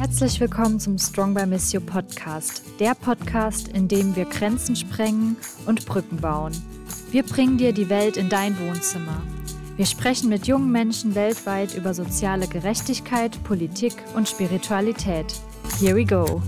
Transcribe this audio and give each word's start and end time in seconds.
Herzlich 0.00 0.40
willkommen 0.40 0.80
zum 0.80 0.96
Strong 0.96 1.34
by 1.34 1.44
Miss 1.44 1.74
You 1.74 1.80
Podcast, 1.82 2.62
der 2.80 2.94
Podcast, 2.94 3.68
in 3.68 3.86
dem 3.86 4.16
wir 4.16 4.24
Grenzen 4.24 4.74
sprengen 4.74 5.36
und 5.66 5.84
Brücken 5.84 6.16
bauen. 6.16 6.52
Wir 7.10 7.22
bringen 7.22 7.58
dir 7.58 7.74
die 7.74 7.90
Welt 7.90 8.16
in 8.16 8.30
dein 8.30 8.58
Wohnzimmer. 8.58 9.22
Wir 9.76 9.84
sprechen 9.84 10.30
mit 10.30 10.46
jungen 10.46 10.72
Menschen 10.72 11.14
weltweit 11.14 11.74
über 11.74 11.92
soziale 11.92 12.48
Gerechtigkeit, 12.48 13.44
Politik 13.44 13.92
und 14.14 14.26
Spiritualität. 14.26 15.26
Here 15.78 15.94
we 15.94 16.06
go. 16.06 16.40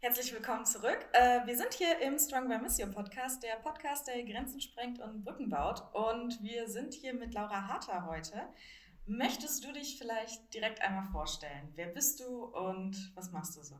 Herzlich 0.00 0.32
willkommen 0.34 0.64
zurück. 0.64 0.98
Äh, 1.12 1.46
wir 1.46 1.56
sind 1.56 1.72
hier 1.74 2.00
im 2.00 2.18
Strong 2.18 2.48
by 2.48 2.58
Miss 2.58 2.76
You 2.76 2.88
Podcast, 2.88 3.40
der 3.44 3.54
Podcast, 3.62 4.08
der 4.08 4.24
Grenzen 4.24 4.60
sprengt 4.60 4.98
und 4.98 5.24
Brücken 5.24 5.48
baut. 5.48 5.84
Und 5.92 6.42
wir 6.42 6.66
sind 6.66 6.92
hier 6.92 7.14
mit 7.14 7.34
Laura 7.34 7.68
Harter 7.68 8.08
heute. 8.08 8.32
Möchtest 9.10 9.64
du 9.64 9.72
dich 9.72 9.98
vielleicht 9.98 10.54
direkt 10.54 10.80
einmal 10.82 11.02
vorstellen? 11.10 11.72
Wer 11.74 11.88
bist 11.88 12.20
du 12.20 12.44
und 12.44 13.10
was 13.16 13.32
machst 13.32 13.56
du 13.56 13.62
so? 13.62 13.74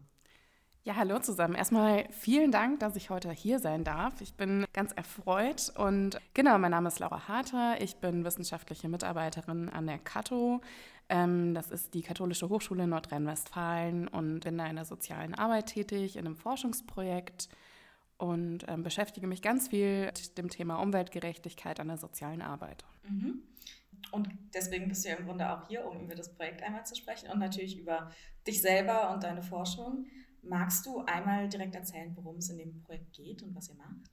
Ja, 0.83 0.97
hallo 0.97 1.21
zusammen. 1.21 1.55
Erstmal 1.55 2.09
vielen 2.11 2.51
Dank, 2.51 2.81
dass 2.81 2.97
ich 2.97 3.11
heute 3.11 3.31
hier 3.31 3.61
sein 3.61 3.85
darf. 3.85 4.21
Ich 4.23 4.35
bin 4.35 4.67
ganz 4.73 4.91
erfreut 4.91 5.73
und 5.77 6.21
genau, 6.35 6.59
mein 6.59 6.73
Name 6.73 6.89
ist 6.89 6.99
Laura 6.99 7.29
Harter. 7.29 7.81
Ich 7.81 7.97
bin 7.97 8.25
wissenschaftliche 8.25 8.89
Mitarbeiterin 8.89 9.69
an 9.69 9.87
der 9.87 9.99
Kato. 10.01 10.63
Ähm, 11.09 11.55
das 11.55 11.71
ist 11.71 11.95
die 11.95 12.03
Katholische 12.03 12.49
Hochschule 12.49 12.89
Nordrhein-Westfalen 12.89 14.09
und 14.09 14.41
bin 14.41 14.59
da 14.59 14.67
in 14.67 14.77
der 14.77 14.85
sozialen 14.85 15.37
Arbeit 15.37 15.67
tätig, 15.67 16.17
in 16.17 16.27
einem 16.27 16.35
Forschungsprojekt 16.35 17.49
und 18.19 18.65
ähm, 18.67 18.83
beschäftige 18.83 19.29
mich 19.29 19.43
ganz 19.43 19.69
viel 19.69 20.07
mit 20.07 20.39
dem 20.39 20.51
Thema 20.51 20.83
Umweltgerechtigkeit 20.83 21.79
an 21.79 21.87
der 21.87 21.99
sozialen 21.99 22.43
Arbeit. 22.43 22.85
Mhm. 23.09 23.45
Und 24.13 24.29
deswegen 24.55 24.89
bist 24.89 25.05
du 25.05 25.11
ja 25.11 25.17
im 25.17 25.27
Grunde 25.27 25.51
auch 25.51 25.69
hier, 25.69 25.85
um 25.85 26.01
über 26.01 26.15
das 26.15 26.35
Projekt 26.35 26.63
einmal 26.63 26.85
zu 26.85 26.95
sprechen 26.95 27.31
und 27.31 27.39
natürlich 27.39 27.79
über 27.79 28.11
dich 28.47 28.61
selber 28.61 29.13
und 29.13 29.23
deine 29.23 29.43
Forschung. 29.43 30.07
Magst 30.43 30.87
du 30.87 31.01
einmal 31.01 31.49
direkt 31.49 31.75
erzählen, 31.75 32.13
worum 32.17 32.37
es 32.37 32.49
in 32.49 32.59
dem 32.59 32.83
Projekt 32.83 33.13
geht 33.13 33.43
und 33.43 33.55
was 33.55 33.69
ihr 33.69 33.77
macht? 33.77 34.11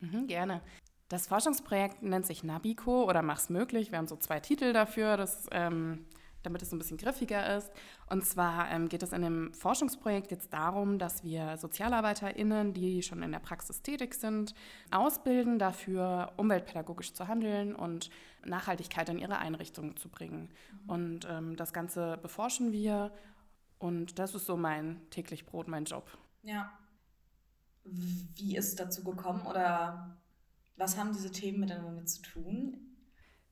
Mhm, 0.00 0.26
gerne. 0.26 0.62
Das 1.08 1.28
Forschungsprojekt 1.28 2.02
nennt 2.02 2.26
sich 2.26 2.42
Nabico 2.42 3.04
oder 3.04 3.22
Mach's 3.22 3.48
möglich. 3.48 3.92
Wir 3.92 3.98
haben 3.98 4.08
so 4.08 4.16
zwei 4.16 4.40
Titel 4.40 4.72
dafür, 4.72 5.16
das, 5.16 5.46
ähm, 5.52 6.06
damit 6.46 6.62
es 6.62 6.72
ein 6.72 6.78
bisschen 6.78 6.96
griffiger 6.96 7.56
ist. 7.56 7.70
Und 8.08 8.24
zwar 8.24 8.70
ähm, 8.70 8.88
geht 8.88 9.02
es 9.02 9.12
in 9.12 9.22
dem 9.22 9.52
Forschungsprojekt 9.52 10.30
jetzt 10.30 10.52
darum, 10.52 10.98
dass 10.98 11.24
wir 11.24 11.56
SozialarbeiterInnen, 11.56 12.72
die 12.72 13.02
schon 13.02 13.22
in 13.22 13.32
der 13.32 13.40
Praxis 13.40 13.82
tätig 13.82 14.14
sind, 14.14 14.54
ausbilden, 14.90 15.58
dafür 15.58 16.32
umweltpädagogisch 16.36 17.12
zu 17.12 17.28
handeln 17.28 17.74
und 17.74 18.08
Nachhaltigkeit 18.44 19.08
in 19.08 19.18
ihre 19.18 19.38
Einrichtungen 19.38 19.96
zu 19.96 20.08
bringen. 20.08 20.48
Mhm. 20.84 20.90
Und 20.90 21.28
ähm, 21.28 21.56
das 21.56 21.72
Ganze 21.72 22.18
beforschen 22.22 22.72
wir 22.72 23.12
und 23.78 24.18
das 24.18 24.34
ist 24.34 24.46
so 24.46 24.56
mein 24.56 25.00
täglich 25.10 25.44
Brot, 25.44 25.68
mein 25.68 25.84
Job. 25.84 26.16
Ja. 26.42 26.72
Wie 27.84 28.56
ist 28.56 28.68
es 28.68 28.74
dazu 28.74 29.04
gekommen 29.04 29.46
oder 29.46 30.16
was 30.76 30.96
haben 30.96 31.12
diese 31.12 31.30
Themen 31.30 31.60
miteinander 31.60 32.04
zu 32.04 32.22
tun? 32.22 32.85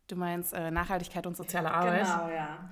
Du 0.06 0.16
meinst 0.16 0.52
äh, 0.52 0.70
Nachhaltigkeit 0.70 1.26
und 1.26 1.36
soziale 1.36 1.72
Arbeit? 1.72 2.04
Genau, 2.04 2.28
ja. 2.28 2.70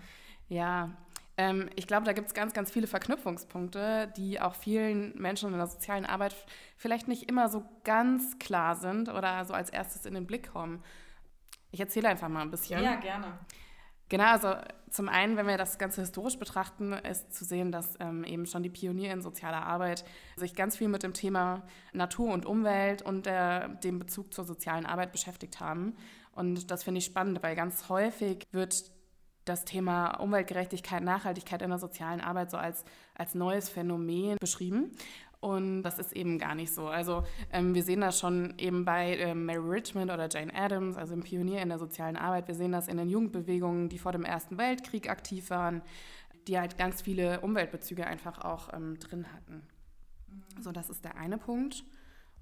Ja, 0.49 0.91
ähm, 1.39 1.71
ich 1.77 1.87
glaube, 1.87 2.05
da 2.05 2.13
gibt 2.13 2.29
es 2.29 2.35
ganz, 2.35 2.53
ganz 2.53 2.71
viele 2.71 2.87
Verknüpfungspunkte, 2.87 4.13
die 4.17 4.41
auch 4.41 4.55
vielen 4.55 5.17
Menschen 5.19 5.51
in 5.51 5.57
der 5.57 5.67
sozialen 5.67 6.05
Arbeit 6.05 6.35
vielleicht 6.77 7.09
nicht 7.09 7.29
immer 7.29 7.49
so 7.49 7.65
ganz 7.85 8.39
klar 8.39 8.77
sind 8.77 9.09
oder 9.09 9.45
so 9.45 9.55
als 9.55 9.71
erstes 9.71 10.05
in 10.05 10.15
den 10.15 10.27
Blick 10.27 10.53
kommen. 10.53 10.83
Ich 11.71 11.81
erzähle 11.81 12.09
einfach 12.09 12.29
mal 12.29 12.43
ein 12.43 12.51
bisschen. 12.51 12.83
Ja, 12.83 12.97
gerne. 12.97 13.39
Genau, 14.11 14.25
also 14.25 14.55
zum 14.91 15.09
einen, 15.09 15.39
wenn 15.39 15.47
wir 15.47 15.57
das 15.57 15.79
Ganze 15.79 16.03
historisch 16.03 16.39
betrachten, 16.39 16.93
ist 16.93 17.33
zu 17.33 17.47
sehen, 17.47 17.73
dass 17.73 17.95
ähm, 17.99 18.25
eben 18.25 18.45
schon 18.45 18.63
die 18.63 18.69
Pioniere 18.69 19.15
in 19.15 19.23
sozialer 19.23 19.65
Arbeit 19.65 20.05
sich 20.37 20.55
ganz 20.55 20.77
viel 20.77 20.89
mit 20.89 21.03
dem 21.03 21.15
Thema 21.15 21.63
Natur 21.95 22.31
und 22.31 22.45
Umwelt 22.45 23.01
und 23.01 23.25
der, 23.25 23.69
dem 23.69 23.99
Bezug 23.99 24.35
zur 24.35 24.45
sozialen 24.45 24.85
Arbeit 24.85 25.13
beschäftigt 25.13 25.61
haben. 25.61 25.97
Und 26.33 26.71
das 26.71 26.83
finde 26.83 26.99
ich 26.99 27.05
spannend, 27.05 27.43
weil 27.43 27.55
ganz 27.55 27.89
häufig 27.89 28.47
wird 28.53 28.91
das 29.45 29.65
Thema 29.65 30.15
Umweltgerechtigkeit, 30.21 31.03
Nachhaltigkeit 31.03 31.63
in 31.63 31.71
der 31.71 31.79
sozialen 31.79 32.21
Arbeit 32.21 32.51
so 32.51 32.57
als, 32.57 32.85
als 33.15 33.35
neues 33.35 33.69
Phänomen 33.69 34.37
beschrieben. 34.41 34.93
Und 35.41 35.83
das 35.83 35.99
ist 35.99 36.13
eben 36.13 36.39
gar 36.39 36.55
nicht 36.55 36.73
so. 36.73 36.87
Also 36.87 37.25
ähm, 37.53 37.75
wir 37.75 37.83
sehen 37.83 38.01
das 38.01 38.21
schon 38.21 38.55
eben 38.59 38.85
bei 38.85 39.17
ähm, 39.17 39.45
Mary 39.45 39.59
Richmond 39.59 40.13
oder 40.13 40.29
Jane 40.31 40.55
Addams, 40.55 40.97
also 40.97 41.15
im 41.15 41.25
Pionier 41.25 41.61
in 41.61 41.69
der 41.69 41.81
sozialen 41.81 42.17
Arbeit. 42.17 42.47
Wir 42.47 42.55
sehen 42.55 42.71
das 42.71 42.87
in 42.87 42.97
den 42.97 43.09
Jugendbewegungen, 43.09 43.89
die 43.89 43.99
vor 43.99 44.13
dem 44.13 44.25
Ersten 44.25 44.57
Weltkrieg 44.57 45.11
aktiv 45.11 45.51
waren, 45.51 45.83
die 46.47 46.61
halt 46.61 46.79
ganz 46.79 47.03
viele 47.03 47.41
Umweltbezüge 47.41 48.07
einfach 48.07 48.45
auch 48.45 48.73
ähm, 48.73 49.01
drin 49.01 49.27
hatten. 49.33 49.67
So, 50.61 50.71
das 50.71 50.89
ist 50.89 51.05
der 51.05 51.17
eine 51.17 51.39
Punkt. 51.39 51.85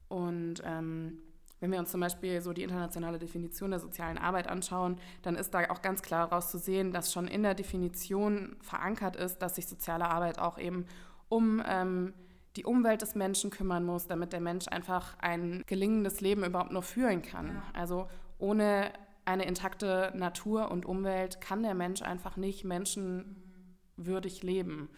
Und 0.09 0.62
ähm, 0.67 1.22
wenn 1.60 1.71
wir 1.71 1.78
uns 1.78 1.91
zum 1.91 2.00
Beispiel 2.00 2.41
so 2.41 2.53
die 2.53 2.62
internationale 2.62 3.19
Definition 3.19 3.71
der 3.71 3.81
sozialen 3.81 4.19
Arbeit 4.19 4.48
anschauen, 4.48 4.97
dann 5.22 5.37
ist 5.37 5.53
da 5.53 5.71
auch 5.71 5.82
ganz 5.82 6.03
klar 6.03 6.28
herauszusehen, 6.28 6.93
dass 6.93 7.12
schon 7.12 7.28
in 7.28 7.43
der 7.43 7.54
Definition 7.54 8.56
verankert 8.60 9.16
ist, 9.16 9.38
dass 9.38 9.56
sich 9.56 9.66
soziale 9.66 10.06
Arbeit 10.09 10.38
auch 10.38 10.59
eben 10.59 10.87
um 11.28 11.62
ähm, 11.66 12.15
die 12.56 12.65
Umwelt 12.65 13.03
des 13.03 13.15
Menschen 13.15 13.50
kümmern 13.50 13.84
muss, 13.84 14.06
damit 14.06 14.32
der 14.32 14.41
Mensch 14.41 14.66
einfach 14.69 15.16
ein 15.21 15.62
gelingendes 15.66 16.21
Leben 16.21 16.44
überhaupt 16.44 16.72
nur 16.72 16.82
führen 16.82 17.22
kann. 17.22 17.62
Also 17.75 18.09
ohne 18.38 18.92
eine 19.25 19.44
intakte 19.44 20.12
Natur 20.16 20.71
und 20.71 20.87
Umwelt 20.87 21.41
kann 21.41 21.62
der 21.62 21.75
Mensch 21.75 22.03
einfach 22.03 22.37
nicht 22.37 22.65
menschenwürdig 22.65 24.42
leben. 24.42 24.88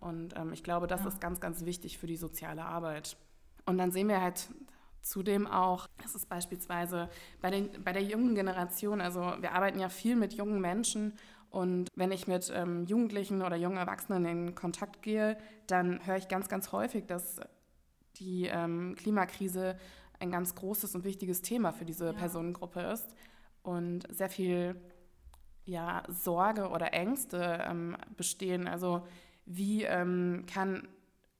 Und 0.00 0.36
ähm, 0.36 0.52
ich 0.52 0.64
glaube, 0.64 0.86
das 0.86 1.06
ist 1.06 1.20
ganz, 1.20 1.40
ganz 1.40 1.64
wichtig 1.64 1.98
für 1.98 2.06
die 2.06 2.16
soziale 2.16 2.64
Arbeit. 2.64 3.16
Und 3.66 3.78
dann 3.78 3.92
sehen 3.92 4.08
wir 4.08 4.20
halt 4.20 4.48
zudem 5.06 5.46
auch, 5.46 5.86
das 6.02 6.14
ist 6.14 6.28
beispielsweise 6.28 7.08
bei, 7.40 7.50
den, 7.50 7.82
bei 7.84 7.92
der 7.92 8.02
jungen 8.02 8.34
Generation, 8.34 9.00
also 9.00 9.20
wir 9.40 9.52
arbeiten 9.52 9.78
ja 9.78 9.88
viel 9.88 10.16
mit 10.16 10.34
jungen 10.34 10.60
Menschen 10.60 11.12
und 11.50 11.88
wenn 11.94 12.10
ich 12.12 12.26
mit 12.26 12.52
ähm, 12.54 12.84
Jugendlichen 12.86 13.42
oder 13.42 13.56
jungen 13.56 13.78
Erwachsenen 13.78 14.24
in 14.26 14.54
Kontakt 14.54 15.02
gehe, 15.02 15.38
dann 15.66 16.04
höre 16.06 16.16
ich 16.16 16.28
ganz, 16.28 16.48
ganz 16.48 16.72
häufig, 16.72 17.06
dass 17.06 17.40
die 18.16 18.46
ähm, 18.46 18.94
Klimakrise 18.96 19.76
ein 20.18 20.30
ganz 20.30 20.54
großes 20.54 20.94
und 20.94 21.04
wichtiges 21.04 21.42
Thema 21.42 21.72
für 21.72 21.84
diese 21.84 22.06
ja. 22.06 22.12
Personengruppe 22.12 22.80
ist 22.80 23.08
und 23.62 24.06
sehr 24.14 24.28
viel 24.28 24.76
ja, 25.64 26.02
Sorge 26.08 26.68
oder 26.68 26.92
Ängste 26.92 27.64
ähm, 27.68 27.96
bestehen. 28.16 28.66
Also 28.68 29.06
wie 29.44 29.84
ähm, 29.84 30.44
kann 30.52 30.88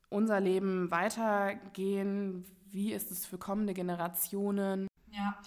unser 0.08 0.40
Leben 0.40 0.90
weitergehen? 0.90 2.44
Wie 2.70 2.92
ist 2.92 3.10
es 3.10 3.26
für 3.26 3.38
kommende 3.38 3.74
Generationen? 3.74 4.86
Ja, 5.08 5.40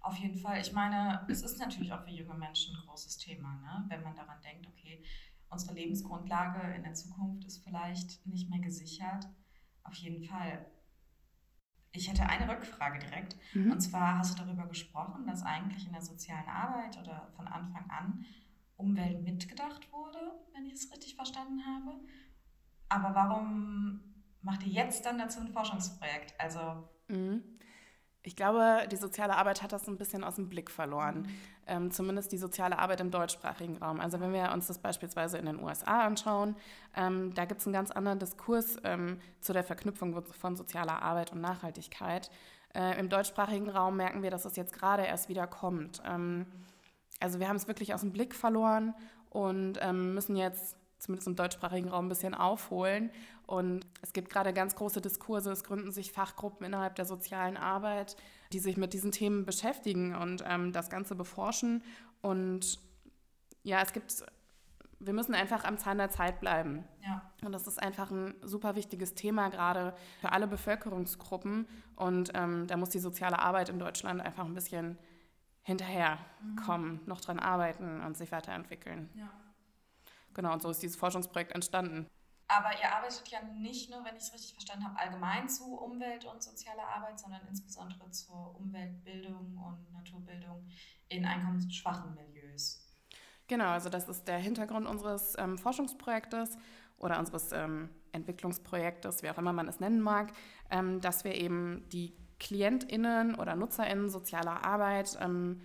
auf 0.00 0.16
jeden 0.18 0.38
Fall. 0.38 0.60
Ich 0.60 0.72
meine, 0.72 1.26
es 1.28 1.42
ist 1.42 1.58
natürlich 1.58 1.92
auch 1.92 2.02
für 2.02 2.10
junge 2.10 2.34
Menschen 2.34 2.76
ein 2.76 2.86
großes 2.86 3.18
Thema, 3.18 3.54
ne? 3.54 3.84
wenn 3.88 4.02
man 4.02 4.14
daran 4.14 4.40
denkt, 4.42 4.66
okay, 4.66 5.02
unsere 5.48 5.74
Lebensgrundlage 5.74 6.74
in 6.74 6.82
der 6.82 6.94
Zukunft 6.94 7.44
ist 7.46 7.64
vielleicht 7.64 8.26
nicht 8.26 8.50
mehr 8.50 8.60
gesichert. 8.60 9.28
Auf 9.82 9.94
jeden 9.94 10.22
Fall. 10.24 10.66
Ich 11.92 12.10
hätte 12.10 12.28
eine 12.28 12.48
Rückfrage 12.50 12.98
direkt. 12.98 13.36
Mhm. 13.54 13.72
Und 13.72 13.80
zwar 13.80 14.18
hast 14.18 14.38
du 14.38 14.44
darüber 14.44 14.66
gesprochen, 14.66 15.26
dass 15.26 15.42
eigentlich 15.42 15.86
in 15.86 15.92
der 15.92 16.02
sozialen 16.02 16.48
Arbeit 16.48 16.98
oder 16.98 17.28
von 17.36 17.46
Anfang 17.46 17.88
an 17.88 18.24
Umwelt 18.76 19.22
mitgedacht 19.22 19.90
wurde, 19.92 20.18
wenn 20.52 20.66
ich 20.66 20.72
es 20.72 20.90
richtig 20.90 21.14
verstanden 21.14 21.62
habe. 21.64 22.00
Aber 22.88 23.14
warum 23.14 24.13
macht 24.44 24.64
ihr 24.66 24.72
jetzt 24.72 25.04
dann 25.04 25.18
dazu 25.18 25.40
ein 25.40 25.48
Forschungsprojekt? 25.48 26.34
Also. 26.38 26.60
Mhm. 27.08 27.42
Ich 28.26 28.36
glaube, 28.36 28.88
die 28.90 28.96
soziale 28.96 29.36
Arbeit 29.36 29.62
hat 29.62 29.72
das 29.72 29.86
ein 29.86 29.98
bisschen 29.98 30.24
aus 30.24 30.36
dem 30.36 30.48
Blick 30.48 30.70
verloren. 30.70 31.22
Mhm. 31.22 31.28
Ähm, 31.66 31.90
zumindest 31.90 32.32
die 32.32 32.38
soziale 32.38 32.78
Arbeit 32.78 33.00
im 33.00 33.10
deutschsprachigen 33.10 33.76
Raum. 33.76 34.00
Also 34.00 34.18
wenn 34.20 34.32
wir 34.32 34.50
uns 34.52 34.66
das 34.66 34.78
beispielsweise 34.78 35.36
in 35.36 35.44
den 35.46 35.62
USA 35.62 36.06
anschauen, 36.06 36.56
ähm, 36.96 37.34
da 37.34 37.44
gibt 37.44 37.60
es 37.60 37.66
einen 37.66 37.74
ganz 37.74 37.90
anderen 37.90 38.18
Diskurs 38.18 38.78
ähm, 38.84 39.20
zu 39.40 39.52
der 39.52 39.62
Verknüpfung 39.62 40.24
von 40.24 40.56
sozialer 40.56 41.02
Arbeit 41.02 41.32
und 41.32 41.42
Nachhaltigkeit. 41.42 42.30
Äh, 42.74 42.98
Im 42.98 43.08
deutschsprachigen 43.08 43.68
Raum 43.68 43.96
merken 43.96 44.22
wir, 44.22 44.30
dass 44.30 44.46
es 44.46 44.56
jetzt 44.56 44.72
gerade 44.72 45.04
erst 45.04 45.28
wieder 45.28 45.46
kommt. 45.46 46.02
Ähm, 46.06 46.46
also 47.20 47.40
wir 47.40 47.48
haben 47.48 47.56
es 47.56 47.68
wirklich 47.68 47.94
aus 47.94 48.00
dem 48.00 48.12
Blick 48.12 48.34
verloren 48.34 48.94
und 49.30 49.78
ähm, 49.82 50.14
müssen 50.14 50.36
jetzt 50.36 50.76
zumindest 50.98 51.28
im 51.28 51.36
deutschsprachigen 51.36 51.88
Raum 51.88 52.06
ein 52.06 52.08
bisschen 52.08 52.34
aufholen. 52.34 53.10
Und 53.46 53.86
es 54.00 54.12
gibt 54.12 54.30
gerade 54.30 54.52
ganz 54.52 54.74
große 54.74 55.00
Diskurse, 55.00 55.52
es 55.52 55.64
gründen 55.64 55.92
sich 55.92 56.12
Fachgruppen 56.12 56.66
innerhalb 56.66 56.94
der 56.94 57.04
sozialen 57.04 57.56
Arbeit, 57.56 58.16
die 58.52 58.58
sich 58.58 58.76
mit 58.76 58.92
diesen 58.92 59.12
Themen 59.12 59.44
beschäftigen 59.44 60.14
und 60.14 60.42
ähm, 60.46 60.72
das 60.72 60.88
Ganze 60.88 61.14
beforschen. 61.14 61.82
Und 62.22 62.78
ja, 63.62 63.82
es 63.82 63.92
gibt, 63.92 64.24
wir 64.98 65.12
müssen 65.12 65.34
einfach 65.34 65.64
am 65.64 65.76
Zahn 65.76 65.98
der 65.98 66.10
Zeit 66.10 66.40
bleiben. 66.40 66.84
Ja. 67.02 67.30
Und 67.44 67.52
das 67.52 67.66
ist 67.66 67.82
einfach 67.82 68.10
ein 68.10 68.34
super 68.42 68.76
wichtiges 68.76 69.14
Thema, 69.14 69.50
gerade 69.50 69.94
für 70.20 70.32
alle 70.32 70.46
Bevölkerungsgruppen. 70.46 71.66
Und 71.96 72.30
ähm, 72.34 72.66
da 72.66 72.76
muss 72.78 72.90
die 72.90 72.98
soziale 72.98 73.38
Arbeit 73.38 73.68
in 73.68 73.78
Deutschland 73.78 74.22
einfach 74.22 74.44
ein 74.44 74.54
bisschen 74.54 74.98
hinterherkommen, 75.62 76.92
mhm. 76.92 77.00
noch 77.06 77.20
dran 77.20 77.38
arbeiten 77.38 78.00
und 78.02 78.16
sich 78.16 78.32
weiterentwickeln. 78.32 79.10
Ja. 79.14 79.30
Genau, 80.34 80.52
und 80.52 80.62
so 80.62 80.70
ist 80.70 80.82
dieses 80.82 80.96
Forschungsprojekt 80.96 81.52
entstanden. 81.52 82.06
Aber 82.46 82.78
ihr 82.78 82.94
arbeitet 82.94 83.28
ja 83.28 83.40
nicht 83.42 83.90
nur, 83.90 84.04
wenn 84.04 84.16
ich 84.16 84.24
es 84.24 84.34
richtig 84.34 84.52
verstanden 84.52 84.84
habe, 84.84 84.98
allgemein 84.98 85.48
zu 85.48 85.76
Umwelt- 85.76 86.26
und 86.26 86.42
sozialer 86.42 86.86
Arbeit, 86.86 87.18
sondern 87.18 87.40
insbesondere 87.48 88.10
zur 88.10 88.54
Umweltbildung 88.56 89.56
und 89.56 89.92
Naturbildung 89.92 90.68
in 91.08 91.24
einkommensschwachen 91.24 92.14
Milieus. 92.14 92.84
Genau, 93.46 93.68
also 93.68 93.88
das 93.88 94.08
ist 94.08 94.28
der 94.28 94.38
Hintergrund 94.38 94.86
unseres 94.86 95.34
ähm, 95.38 95.58
Forschungsprojektes 95.58 96.58
oder 96.98 97.18
unseres 97.18 97.52
ähm, 97.52 97.90
Entwicklungsprojektes, 98.12 99.22
wie 99.22 99.30
auch 99.30 99.38
immer 99.38 99.52
man 99.52 99.68
es 99.68 99.80
nennen 99.80 100.00
mag, 100.00 100.32
ähm, 100.70 101.00
dass 101.00 101.24
wir 101.24 101.34
eben 101.34 101.88
die 101.90 102.16
KlientInnen 102.38 103.34
oder 103.34 103.56
NutzerInnen 103.56 104.08
sozialer 104.08 104.64
Arbeit 104.64 105.18
ähm, 105.20 105.60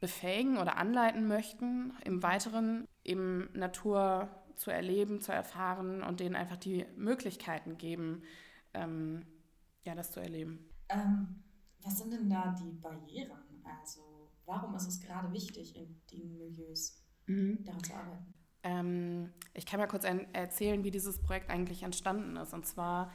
befähigen 0.00 0.58
oder 0.58 0.76
anleiten 0.76 1.26
möchten, 1.26 1.94
im 2.04 2.22
Weiteren 2.22 2.86
eben 3.04 3.48
Natur 3.52 4.28
zu 4.56 4.70
erleben, 4.70 5.20
zu 5.20 5.32
erfahren 5.32 6.02
und 6.02 6.20
denen 6.20 6.36
einfach 6.36 6.56
die 6.56 6.86
Möglichkeiten 6.96 7.76
geben, 7.78 8.22
ähm, 8.72 9.24
ja, 9.84 9.94
das 9.94 10.10
zu 10.10 10.20
erleben. 10.20 10.68
Ähm, 10.88 11.42
was 11.82 11.98
sind 11.98 12.12
denn 12.12 12.28
da 12.28 12.54
die 12.58 12.72
Barrieren? 12.72 13.38
Also 13.64 14.30
warum 14.46 14.74
ist 14.74 14.88
es 14.88 15.00
gerade 15.00 15.32
wichtig, 15.32 15.76
in 15.76 16.00
den 16.10 16.38
Milieus 16.38 17.02
mhm. 17.26 17.64
daran 17.64 17.84
zu 17.84 17.94
arbeiten? 17.94 18.34
Ähm, 18.62 19.32
ich 19.52 19.66
kann 19.66 19.78
mal 19.78 19.86
kurz 19.86 20.04
ein, 20.04 20.32
erzählen, 20.34 20.84
wie 20.84 20.90
dieses 20.90 21.20
Projekt 21.20 21.50
eigentlich 21.50 21.82
entstanden 21.82 22.36
ist. 22.36 22.54
Und 22.54 22.66
zwar 22.66 23.12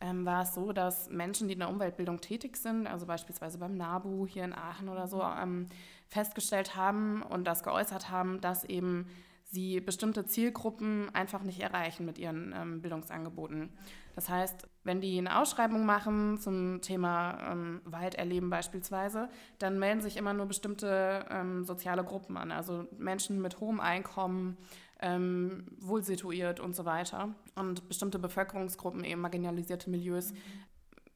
ähm, 0.00 0.24
war 0.24 0.42
es 0.42 0.54
so, 0.54 0.72
dass 0.72 1.08
Menschen, 1.08 1.48
die 1.48 1.54
in 1.54 1.60
der 1.60 1.70
Umweltbildung 1.70 2.20
tätig 2.20 2.56
sind, 2.56 2.86
also 2.86 3.06
beispielsweise 3.06 3.58
beim 3.58 3.76
NABU 3.76 4.26
hier 4.26 4.44
in 4.44 4.52
Aachen 4.52 4.88
oder 4.88 5.08
so, 5.08 5.18
mhm. 5.18 5.42
ähm, 5.42 5.66
festgestellt 6.08 6.76
haben 6.76 7.22
und 7.22 7.44
das 7.44 7.62
geäußert 7.62 8.10
haben, 8.10 8.40
dass 8.40 8.64
eben 8.64 9.06
sie 9.50 9.80
bestimmte 9.80 10.24
Zielgruppen 10.24 11.12
einfach 11.14 11.42
nicht 11.42 11.60
erreichen 11.60 12.06
mit 12.06 12.18
ihren 12.18 12.54
ähm, 12.56 12.80
Bildungsangeboten. 12.80 13.70
Das 14.14 14.28
heißt, 14.28 14.68
wenn 14.84 15.00
die 15.00 15.18
eine 15.18 15.38
Ausschreibung 15.38 15.84
machen 15.84 16.38
zum 16.38 16.80
Thema 16.82 17.52
ähm, 17.52 17.80
Wald 17.84 18.14
erleben 18.14 18.50
beispielsweise, 18.50 19.28
dann 19.58 19.78
melden 19.78 20.00
sich 20.00 20.16
immer 20.16 20.32
nur 20.32 20.46
bestimmte 20.46 21.26
ähm, 21.30 21.64
soziale 21.64 22.04
Gruppen 22.04 22.36
an, 22.36 22.52
also 22.52 22.86
Menschen 22.98 23.42
mit 23.42 23.60
hohem 23.60 23.80
Einkommen, 23.80 24.56
ähm, 25.00 25.66
wohl 25.78 26.04
situiert 26.04 26.60
und 26.60 26.76
so 26.76 26.84
weiter. 26.84 27.34
Und 27.56 27.88
bestimmte 27.88 28.18
Bevölkerungsgruppen, 28.18 29.04
eben 29.04 29.20
marginalisierte 29.20 29.90
Milieus, 29.90 30.32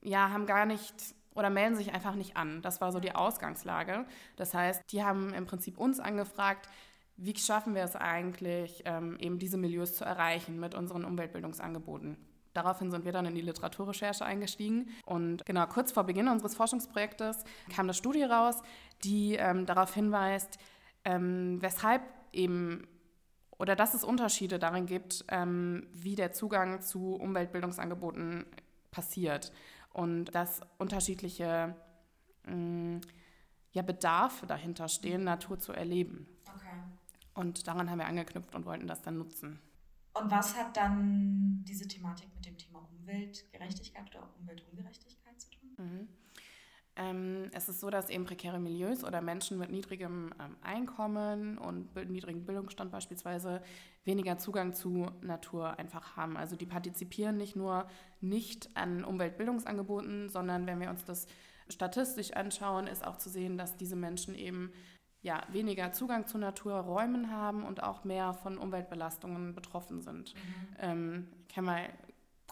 ja, 0.03 0.31
haben 0.31 0.47
gar 0.47 0.67
nicht 0.67 1.15
oder 1.35 1.51
melden 1.51 1.77
sich 1.77 1.93
einfach 1.93 2.15
nicht 2.15 2.37
an. 2.37 2.63
Das 2.63 2.81
war 2.81 2.93
so 2.93 3.01
die 3.01 3.15
Ausgangslage. 3.15 4.07
Das 4.37 4.55
heißt, 4.55 4.83
die 4.93 5.03
haben 5.03 5.35
im 5.35 5.47
Prinzip 5.47 5.79
uns 5.79 6.01
angefragt, 6.01 6.69
wie 7.17 7.37
schaffen 7.37 7.75
wir 7.75 7.85
es 7.85 7.97
eigentlich, 7.97 8.83
ähm, 8.87 9.17
eben 9.19 9.39
diese 9.39 9.57
Milieus 9.57 9.95
zu 9.95 10.05
erreichen 10.05 10.59
mit 10.59 10.75
unseren 10.75 11.05
Umweltbildungsangeboten. 11.05 12.17
Daraufhin 12.55 12.91
sind 12.91 13.05
wir 13.05 13.13
dann 13.13 13.27
in 13.27 13.35
die 13.35 13.41
Literaturrecherche 13.41 14.25
eingestiegen. 14.25 14.89
Und 15.05 15.45
genau, 15.45 15.67
kurz 15.67 15.91
vor 15.91 16.05
Beginn 16.05 16.29
unseres 16.29 16.55
Forschungsprojektes 16.55 17.45
kam 17.75 17.87
eine 17.87 17.95
Studie 17.95 18.23
raus, 18.23 18.63
die 19.03 19.35
ähm, 19.35 19.67
darauf 19.67 19.93
hinweist, 19.93 20.59
ähm, 21.05 21.61
weshalb 21.61 22.03
eben 22.33 22.87
oder 23.59 23.77
dass 23.77 23.95
es 23.95 24.05
Unterschiede 24.05 24.59
darin 24.59 24.87
gibt, 24.87 25.25
ähm, 25.29 25.87
wie 25.93 26.17
der 26.17 26.33
Zugang 26.33 26.81
zu 26.81 27.15
Umweltbildungsangeboten 27.15 28.47
passiert 28.91 29.53
und 29.93 30.27
dass 30.35 30.61
unterschiedliche 30.79 31.75
mm, 32.47 32.99
ja, 33.73 33.83
Bedarfe 33.83 34.47
dahinter 34.47 34.89
stehen, 34.89 35.25
Natur 35.25 35.59
zu 35.59 35.73
erleben. 35.73 36.27
Okay. 36.55 36.77
Und 37.35 37.67
daran 37.67 37.91
haben 37.91 37.99
wir 37.99 38.07
angeknüpft 38.07 38.55
und 38.55 38.65
wollten 38.65 38.87
das 38.87 39.03
dann 39.03 39.19
nutzen. 39.19 39.61
Und 40.15 40.31
was 40.31 40.57
hat 40.57 40.77
dann 40.77 41.65
diese 41.67 41.89
Thematik 41.89 42.29
mit 42.35 42.47
dem 42.47 42.57
Thema 42.57 42.89
Umweltgerechtigkeit 43.01 44.09
oder 44.11 44.29
Umweltungerechtigkeit 44.39 45.41
zu 45.41 45.51
tun? 45.51 45.75
Mhm. 45.77 46.09
Ähm, 46.97 47.51
es 47.53 47.69
ist 47.69 47.81
so, 47.81 47.91
dass 47.91 48.09
eben 48.09 48.25
prekäre 48.25 48.61
Milieus 48.61 49.03
oder 49.03 49.21
Menschen 49.21 49.59
mit 49.59 49.71
niedrigem 49.71 50.33
ähm, 50.41 50.57
Einkommen 50.63 51.59
und 51.59 51.93
niedrigem 52.09 52.45
Bildungsstand 52.45 52.93
beispielsweise 52.93 53.63
weniger 54.05 54.39
Zugang 54.39 54.75
zu 54.75 55.11
Natur 55.21 55.77
einfach 55.79 56.17
haben. 56.17 56.37
Also 56.37 56.55
die 56.55 56.67
partizipieren 56.67 57.37
nicht 57.37 57.57
nur 57.57 57.89
nicht 58.21 58.71
an 58.77 59.05
Umweltbildungsangeboten, 59.05 60.29
sondern 60.29 60.69
wenn 60.69 60.81
wir 60.81 60.91
uns 60.91 61.05
das 61.05 61.27
statistisch 61.69 62.33
anschauen, 62.33 62.87
ist 62.87 63.05
auch 63.05 63.17
zu 63.17 63.29
sehen, 63.29 63.59
dass 63.59 63.77
diese 63.77 63.97
Menschen 63.97 64.37
eben 64.37 64.71
ja, 65.25 65.43
weniger 65.51 65.91
Zugang 65.93 66.27
zu 66.27 66.37
Naturräumen 66.37 67.31
haben 67.31 67.65
und 67.65 67.83
auch 67.83 68.05
mehr 68.05 68.35
von 68.35 68.59
Umweltbelastungen 68.59 69.55
betroffen 69.55 70.03
sind. 70.03 70.35
Mhm. 70.35 70.77
Ähm, 70.79 71.29
kann 71.53 71.65
mal 71.65 71.89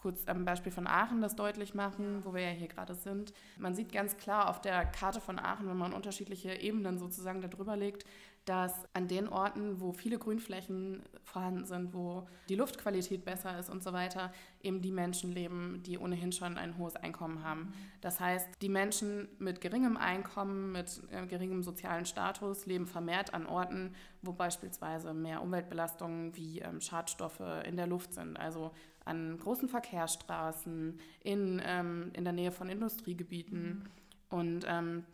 kurz 0.03 0.27
am 0.27 0.43
Beispiel 0.43 0.71
von 0.71 0.85
Aachen 0.85 1.21
das 1.21 1.37
deutlich 1.37 1.73
machen, 1.73 2.25
wo 2.25 2.33
wir 2.33 2.41
ja 2.41 2.49
hier 2.49 2.67
gerade 2.67 2.93
sind. 2.93 3.33
Man 3.57 3.73
sieht 3.73 3.93
ganz 3.93 4.17
klar 4.17 4.49
auf 4.49 4.59
der 4.59 4.85
Karte 4.85 5.21
von 5.21 5.39
Aachen, 5.39 5.67
wenn 5.69 5.77
man 5.77 5.93
unterschiedliche 5.93 6.53
Ebenen 6.61 6.99
sozusagen 6.99 7.41
darüber 7.41 7.77
legt, 7.77 8.05
dass 8.45 8.73
an 8.93 9.07
den 9.07 9.29
Orten, 9.29 9.79
wo 9.79 9.93
viele 9.93 10.19
Grünflächen 10.19 11.01
vorhanden 11.23 11.65
sind, 11.65 11.93
wo 11.93 12.27
die 12.49 12.55
Luftqualität 12.55 13.23
besser 13.23 13.57
ist 13.57 13.69
und 13.69 13.81
so 13.81 13.93
weiter, 13.93 14.33
eben 14.61 14.81
die 14.81 14.91
Menschen 14.91 15.31
leben, 15.31 15.81
die 15.85 15.97
ohnehin 15.97 16.33
schon 16.33 16.57
ein 16.57 16.77
hohes 16.77 16.97
Einkommen 16.97 17.43
haben. 17.43 17.73
Das 18.01 18.19
heißt, 18.19 18.49
die 18.61 18.67
Menschen 18.67 19.29
mit 19.39 19.61
geringem 19.61 19.95
Einkommen, 19.95 20.73
mit 20.73 21.01
äh, 21.11 21.25
geringem 21.25 21.63
sozialen 21.63 22.05
Status 22.05 22.65
leben 22.65 22.85
vermehrt 22.85 23.33
an 23.33 23.45
Orten, 23.45 23.95
wo 24.21 24.33
beispielsweise 24.33 25.13
mehr 25.13 25.41
Umweltbelastungen 25.41 26.35
wie 26.35 26.59
ähm, 26.59 26.81
Schadstoffe 26.81 27.41
in 27.65 27.77
der 27.77 27.87
Luft 27.87 28.13
sind. 28.13 28.37
Also 28.37 28.71
an 29.05 29.37
großen 29.37 29.69
Verkehrsstraßen, 29.69 30.99
in, 31.21 31.61
ähm, 31.63 32.11
in 32.13 32.23
der 32.23 32.33
Nähe 32.33 32.51
von 32.51 32.69
Industriegebieten 32.69 33.79
mhm. 33.79 33.89
und 34.29 34.65
ähm, 34.67 35.05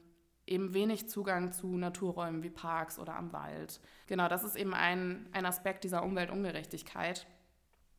eben 0.46 0.74
wenig 0.74 1.10
Zugang 1.10 1.52
zu 1.52 1.78
Naturräumen 1.78 2.44
wie 2.44 2.50
Parks 2.50 3.00
oder 3.00 3.16
am 3.16 3.32
Wald. 3.34 3.80
Genau, 4.08 4.28
das 4.28 4.44
ist 4.44 4.56
eben 4.56 4.74
ein, 4.74 5.28
ein 5.32 5.46
Aspekt 5.46 5.84
dieser 5.84 6.04
Umweltungerechtigkeit, 6.04 7.28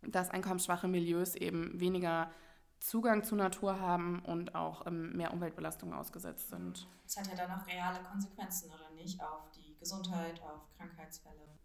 dass 0.02 0.30
einkommensschwache 0.30 0.88
Milieus 0.88 1.34
eben 1.34 1.78
weniger 1.78 2.30
Zugang 2.80 3.22
zu 3.22 3.36
Natur 3.36 3.78
haben 3.78 4.20
und 4.24 4.54
auch 4.54 4.86
ähm, 4.86 5.14
mehr 5.14 5.32
Umweltbelastungen 5.32 5.94
ausgesetzt 5.94 6.48
sind. 6.48 6.88
Das 7.04 7.18
hat 7.18 7.28
ja 7.28 7.34
dann 7.46 7.60
auch 7.60 7.66
reale 7.66 8.02
Konsequenzen, 8.02 8.70
oder 8.70 8.90
nicht, 8.94 9.22
auf 9.22 9.50
die 9.52 9.76
Gesundheit, 9.78 10.40
auf 10.42 10.62
Krankheitsfälle. 10.76 11.58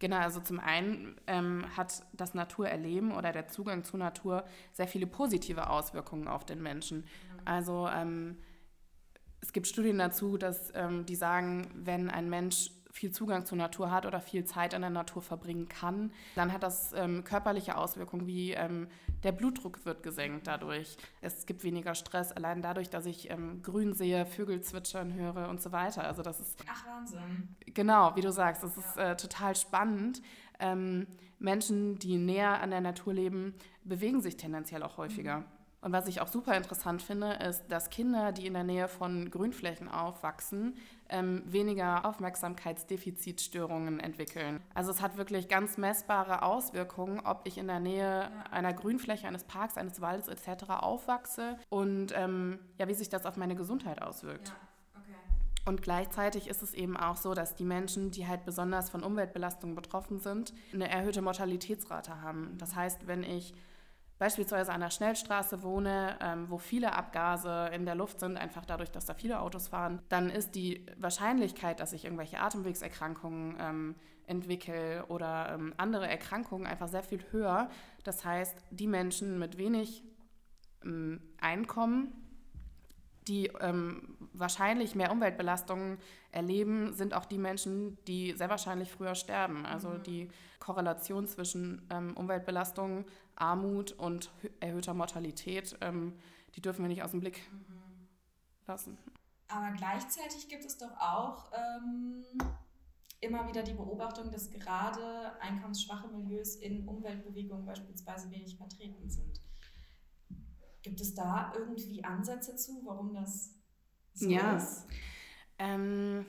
Genau, 0.00 0.16
also 0.18 0.40
zum 0.40 0.58
einen 0.60 1.16
ähm, 1.26 1.64
hat 1.76 2.04
das 2.12 2.34
Naturerleben 2.34 3.12
oder 3.12 3.32
der 3.32 3.48
Zugang 3.48 3.84
zu 3.84 3.96
Natur 3.96 4.44
sehr 4.72 4.88
viele 4.88 5.06
positive 5.06 5.70
Auswirkungen 5.70 6.28
auf 6.28 6.44
den 6.44 6.62
Menschen. 6.62 6.98
Mhm. 6.98 7.40
Also 7.44 7.88
ähm, 7.88 8.38
es 9.40 9.52
gibt 9.52 9.66
Studien 9.66 9.98
dazu, 9.98 10.36
dass 10.36 10.72
ähm, 10.74 11.06
die 11.06 11.14
sagen, 11.14 11.68
wenn 11.74 12.10
ein 12.10 12.28
Mensch 12.28 12.70
viel 12.94 13.10
Zugang 13.10 13.44
zur 13.44 13.58
Natur 13.58 13.90
hat 13.90 14.06
oder 14.06 14.20
viel 14.20 14.44
Zeit 14.44 14.72
in 14.72 14.80
der 14.80 14.88
Natur 14.88 15.20
verbringen 15.20 15.68
kann, 15.68 16.12
dann 16.36 16.52
hat 16.52 16.62
das 16.62 16.92
ähm, 16.92 17.24
körperliche 17.24 17.76
Auswirkungen, 17.76 18.28
wie 18.28 18.52
ähm, 18.52 18.86
der 19.24 19.32
Blutdruck 19.32 19.84
wird 19.84 20.04
gesenkt 20.04 20.46
dadurch. 20.46 20.96
Es 21.20 21.44
gibt 21.44 21.64
weniger 21.64 21.96
Stress, 21.96 22.30
allein 22.30 22.62
dadurch, 22.62 22.90
dass 22.90 23.04
ich 23.06 23.30
ähm, 23.30 23.62
grün 23.62 23.94
sehe, 23.94 24.26
Vögel 24.26 24.60
zwitschern 24.60 25.12
höre 25.12 25.48
und 25.48 25.60
so 25.60 25.72
weiter. 25.72 26.04
Also 26.04 26.22
das 26.22 26.38
ist... 26.38 26.64
Ach, 26.70 26.86
Wahnsinn. 26.86 27.56
Genau, 27.66 28.14
wie 28.14 28.20
du 28.20 28.30
sagst, 28.30 28.62
das 28.62 28.76
ja. 28.76 28.82
ist 28.82 28.96
äh, 28.96 29.16
total 29.16 29.56
spannend. 29.56 30.22
Ähm, 30.60 31.08
Menschen, 31.40 31.98
die 31.98 32.16
näher 32.16 32.60
an 32.62 32.70
der 32.70 32.80
Natur 32.80 33.12
leben, 33.12 33.54
bewegen 33.82 34.20
sich 34.20 34.36
tendenziell 34.36 34.84
auch 34.84 34.98
häufiger. 34.98 35.40
Mhm. 35.40 35.44
Und 35.84 35.92
was 35.92 36.08
ich 36.08 36.22
auch 36.22 36.28
super 36.28 36.56
interessant 36.56 37.02
finde, 37.02 37.34
ist, 37.46 37.64
dass 37.68 37.90
Kinder, 37.90 38.32
die 38.32 38.46
in 38.46 38.54
der 38.54 38.64
Nähe 38.64 38.88
von 38.88 39.30
Grünflächen 39.30 39.90
aufwachsen, 39.90 40.78
ähm, 41.10 41.42
weniger 41.44 42.06
Aufmerksamkeitsdefizitstörungen 42.06 44.00
entwickeln. 44.00 44.62
Also 44.72 44.90
es 44.90 45.02
hat 45.02 45.18
wirklich 45.18 45.46
ganz 45.46 45.76
messbare 45.76 46.40
Auswirkungen, 46.40 47.20
ob 47.20 47.42
ich 47.44 47.58
in 47.58 47.66
der 47.66 47.80
Nähe 47.80 48.30
einer 48.50 48.72
Grünfläche, 48.72 49.28
eines 49.28 49.44
Parks, 49.44 49.76
eines 49.76 50.00
Waldes 50.00 50.28
etc. 50.28 50.70
aufwachse 50.70 51.58
und 51.68 52.14
ähm, 52.16 52.60
ja, 52.78 52.88
wie 52.88 52.94
sich 52.94 53.10
das 53.10 53.26
auf 53.26 53.36
meine 53.36 53.54
Gesundheit 53.54 54.00
auswirkt. 54.00 54.48
Ja. 54.48 54.54
Und 55.66 55.82
gleichzeitig 55.82 56.48
ist 56.48 56.62
es 56.62 56.72
eben 56.72 56.96
auch 56.96 57.16
so, 57.16 57.34
dass 57.34 57.56
die 57.56 57.64
Menschen, 57.64 58.10
die 58.10 58.26
halt 58.26 58.46
besonders 58.46 58.88
von 58.88 59.02
Umweltbelastungen 59.02 59.76
betroffen 59.76 60.18
sind, 60.18 60.54
eine 60.72 60.88
erhöhte 60.88 61.20
Mortalitätsrate 61.20 62.22
haben. 62.22 62.56
Das 62.56 62.74
heißt, 62.74 63.06
wenn 63.06 63.22
ich 63.22 63.52
beispielsweise 64.18 64.72
an 64.72 64.80
der 64.80 64.90
Schnellstraße 64.90 65.62
wohne, 65.62 66.18
ähm, 66.20 66.48
wo 66.48 66.58
viele 66.58 66.94
Abgase 66.94 67.70
in 67.74 67.84
der 67.84 67.94
Luft 67.94 68.20
sind, 68.20 68.36
einfach 68.36 68.64
dadurch, 68.64 68.90
dass 68.90 69.06
da 69.06 69.14
viele 69.14 69.40
Autos 69.40 69.68
fahren, 69.68 70.00
dann 70.08 70.30
ist 70.30 70.54
die 70.54 70.86
Wahrscheinlichkeit, 70.96 71.80
dass 71.80 71.92
ich 71.92 72.04
irgendwelche 72.04 72.40
Atemwegserkrankungen 72.40 73.56
ähm, 73.60 73.94
entwickle 74.26 75.04
oder 75.06 75.54
ähm, 75.54 75.74
andere 75.76 76.08
Erkrankungen 76.08 76.66
einfach 76.66 76.88
sehr 76.88 77.02
viel 77.02 77.24
höher. 77.30 77.68
Das 78.04 78.24
heißt, 78.24 78.56
die 78.70 78.86
Menschen 78.86 79.38
mit 79.38 79.58
wenig 79.58 80.02
ähm, 80.84 81.20
Einkommen 81.40 82.23
die 83.28 83.46
ähm, 83.60 84.16
wahrscheinlich 84.32 84.94
mehr 84.94 85.10
Umweltbelastungen 85.10 85.98
erleben, 86.30 86.92
sind 86.92 87.14
auch 87.14 87.24
die 87.24 87.38
Menschen, 87.38 87.98
die 88.06 88.32
sehr 88.32 88.50
wahrscheinlich 88.50 88.90
früher 88.90 89.14
sterben. 89.14 89.64
Also 89.64 89.90
mhm. 89.90 90.02
die 90.02 90.30
Korrelation 90.58 91.26
zwischen 91.26 91.86
ähm, 91.90 92.16
Umweltbelastung, 92.16 93.04
Armut 93.36 93.92
und 93.92 94.30
erhöhter 94.60 94.94
Mortalität, 94.94 95.76
ähm, 95.80 96.14
die 96.56 96.60
dürfen 96.60 96.82
wir 96.82 96.88
nicht 96.88 97.02
aus 97.02 97.12
dem 97.12 97.20
Blick 97.20 97.40
mhm. 97.50 98.08
lassen. 98.66 98.98
Aber 99.48 99.72
gleichzeitig 99.76 100.48
gibt 100.48 100.64
es 100.64 100.76
doch 100.78 100.96
auch 100.98 101.50
ähm, 101.52 102.24
immer 103.20 103.48
wieder 103.48 103.62
die 103.62 103.74
Beobachtung, 103.74 104.30
dass 104.30 104.50
gerade 104.50 105.32
einkommensschwache 105.40 106.08
Milieus 106.08 106.56
in 106.56 106.86
Umweltbewegungen 106.86 107.64
beispielsweise 107.64 108.30
wenig 108.30 108.56
vertreten 108.56 109.08
sind. 109.08 109.40
Gibt 110.84 111.00
es 111.00 111.14
da 111.14 111.50
irgendwie 111.56 112.04
Ansätze 112.04 112.54
zu, 112.56 112.82
warum 112.84 113.14
das 113.14 113.54
so 114.12 114.28
ja. 114.28 114.58
ist? 114.58 114.86
Ähm, 115.58 116.26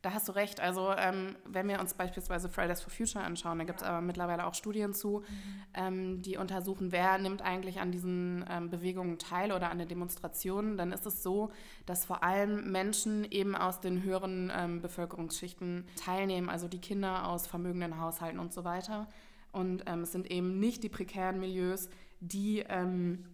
da 0.00 0.14
hast 0.14 0.26
du 0.26 0.32
recht. 0.32 0.58
Also 0.58 0.90
ähm, 0.96 1.36
wenn 1.44 1.68
wir 1.68 1.78
uns 1.80 1.92
beispielsweise 1.92 2.48
Fridays 2.48 2.80
for 2.80 2.90
Future 2.90 3.22
anschauen, 3.22 3.58
da 3.58 3.64
gibt 3.64 3.82
es 3.82 3.86
aber 3.86 4.00
mittlerweile 4.00 4.46
auch 4.46 4.54
Studien 4.54 4.94
zu, 4.94 5.20
mhm. 5.20 5.24
ähm, 5.74 6.22
die 6.22 6.38
untersuchen, 6.38 6.92
wer 6.92 7.18
nimmt 7.18 7.42
eigentlich 7.42 7.80
an 7.80 7.92
diesen 7.92 8.46
ähm, 8.48 8.70
Bewegungen 8.70 9.18
teil 9.18 9.52
oder 9.52 9.70
an 9.70 9.76
den 9.76 9.88
Demonstrationen. 9.88 10.78
Dann 10.78 10.90
ist 10.90 11.04
es 11.04 11.22
so, 11.22 11.50
dass 11.84 12.06
vor 12.06 12.22
allem 12.22 12.72
Menschen 12.72 13.30
eben 13.30 13.54
aus 13.54 13.80
den 13.80 14.02
höheren 14.02 14.50
ähm, 14.56 14.80
Bevölkerungsschichten 14.80 15.86
teilnehmen, 16.02 16.48
also 16.48 16.68
die 16.68 16.80
Kinder 16.80 17.28
aus 17.28 17.46
vermögenden 17.46 18.00
Haushalten 18.00 18.38
und 18.38 18.54
so 18.54 18.64
weiter. 18.64 19.08
Und 19.52 19.84
ähm, 19.84 20.04
es 20.04 20.12
sind 20.12 20.30
eben 20.30 20.58
nicht 20.58 20.82
die 20.82 20.88
prekären 20.88 21.38
Milieus, 21.38 21.90
die 22.20 22.60
ähm, 22.60 23.33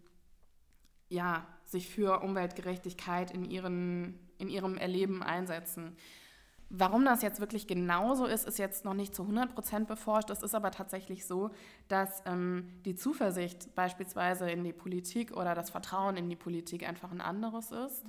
ja, 1.11 1.47
sich 1.65 1.89
für 1.89 2.21
Umweltgerechtigkeit 2.23 3.31
in, 3.33 3.45
ihren, 3.45 4.19
in 4.39 4.49
ihrem 4.49 4.79
Erleben 4.79 5.23
einsetzen. 5.23 5.97
Warum 6.73 7.05
das 7.05 7.21
jetzt 7.23 7.41
wirklich 7.41 7.67
genauso 7.67 8.27
ist, 8.27 8.47
ist 8.47 8.59
jetzt 8.59 8.85
noch 8.85 8.95
nicht 8.95 9.13
zu 9.13 9.23
100 9.23 9.53
Prozent 9.53 9.89
beforscht. 9.89 10.31
Es 10.31 10.41
ist 10.41 10.55
aber 10.55 10.71
tatsächlich 10.71 11.27
so, 11.27 11.51
dass 11.89 12.23
ähm, 12.27 12.81
die 12.85 12.95
Zuversicht 12.95 13.75
beispielsweise 13.75 14.49
in 14.49 14.63
die 14.63 14.73
Politik 14.73 15.37
oder 15.37 15.57
das 15.57 15.71
Vertrauen 15.71 16.17
in 16.17 16.29
die 16.29 16.37
Politik 16.37 16.89
einfach 16.89 17.11
ein 17.11 17.21
anderes 17.21 17.73
ist. 17.73 18.05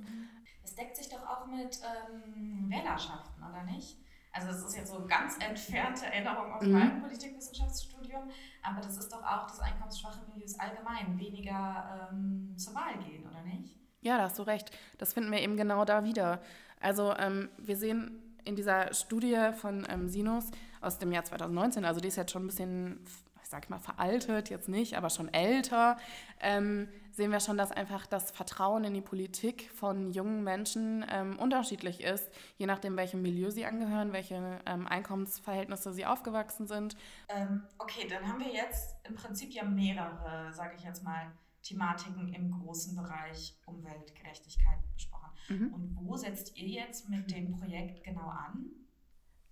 Es 0.62 0.76
deckt 0.76 0.96
sich 0.96 1.08
doch 1.08 1.28
auch 1.28 1.46
mit 1.46 1.80
ähm, 1.82 2.70
Wählerschaften, 2.70 3.42
oder 3.42 3.64
nicht? 3.64 3.98
Also 4.32 4.48
das 4.48 4.64
ist 4.64 4.76
jetzt 4.76 4.90
so 4.90 5.04
ganz 5.06 5.36
entfernte 5.38 6.06
Erinnerung 6.06 6.52
aus 6.54 6.62
mhm. 6.62 6.72
meinem 6.72 7.00
Politikwissenschaftsstudium, 7.02 8.30
aber 8.62 8.80
das 8.80 8.96
ist 8.96 9.12
doch 9.12 9.22
auch, 9.22 9.46
dass 9.46 9.60
einkommensschwache 9.60 10.20
Milieus 10.32 10.58
allgemein 10.58 11.18
weniger 11.18 12.10
ähm, 12.10 12.54
zur 12.56 12.74
Wahl 12.74 12.98
gehen, 12.98 13.26
oder 13.28 13.42
nicht? 13.42 13.76
Ja, 14.00 14.16
da 14.16 14.24
hast 14.24 14.38
du 14.38 14.42
recht. 14.42 14.70
Das 14.98 15.12
finden 15.12 15.30
wir 15.30 15.40
eben 15.40 15.56
genau 15.56 15.84
da 15.84 16.04
wieder. 16.04 16.40
Also 16.80 17.14
ähm, 17.16 17.50
wir 17.58 17.76
sehen 17.76 18.22
in 18.44 18.56
dieser 18.56 18.92
Studie 18.94 19.50
von 19.54 19.86
ähm, 19.88 20.08
Sinus 20.08 20.50
aus 20.80 20.98
dem 20.98 21.12
Jahr 21.12 21.24
2019, 21.24 21.84
also 21.84 22.00
die 22.00 22.08
ist 22.08 22.16
jetzt 22.16 22.32
schon 22.32 22.44
ein 22.44 22.48
bisschen, 22.48 23.04
ich 23.52 23.54
sag 23.54 23.68
mal, 23.68 23.78
veraltet, 23.78 24.48
jetzt 24.48 24.70
nicht, 24.70 24.96
aber 24.96 25.10
schon 25.10 25.28
älter, 25.28 25.98
ähm, 26.40 26.88
sehen 27.10 27.30
wir 27.30 27.40
schon, 27.40 27.58
dass 27.58 27.70
einfach 27.70 28.06
das 28.06 28.30
Vertrauen 28.30 28.82
in 28.84 28.94
die 28.94 29.02
Politik 29.02 29.70
von 29.74 30.10
jungen 30.10 30.42
Menschen 30.42 31.04
ähm, 31.10 31.38
unterschiedlich 31.38 32.02
ist, 32.02 32.30
je 32.56 32.64
nachdem, 32.64 32.96
welchem 32.96 33.20
Milieu 33.20 33.50
sie 33.50 33.66
angehören, 33.66 34.14
welche 34.14 34.60
ähm, 34.64 34.86
Einkommensverhältnisse 34.86 35.92
sie 35.92 36.06
aufgewachsen 36.06 36.66
sind. 36.66 36.96
Ähm, 37.28 37.64
okay, 37.78 38.08
dann 38.08 38.26
haben 38.26 38.40
wir 38.40 38.50
jetzt 38.50 38.96
im 39.06 39.16
Prinzip 39.16 39.52
ja 39.52 39.64
mehrere, 39.64 40.50
sage 40.54 40.76
ich 40.78 40.84
jetzt 40.84 41.04
mal, 41.04 41.30
Thematiken 41.62 42.32
im 42.32 42.50
großen 42.50 42.96
Bereich 42.96 43.60
Umweltgerechtigkeit 43.66 44.78
besprochen. 44.94 45.30
Mhm. 45.50 45.74
Und 45.74 45.98
wo 46.00 46.16
setzt 46.16 46.56
ihr 46.56 46.68
jetzt 46.68 47.10
mit 47.10 47.30
dem 47.30 47.52
Projekt 47.52 48.02
genau 48.02 48.28
an? 48.28 48.81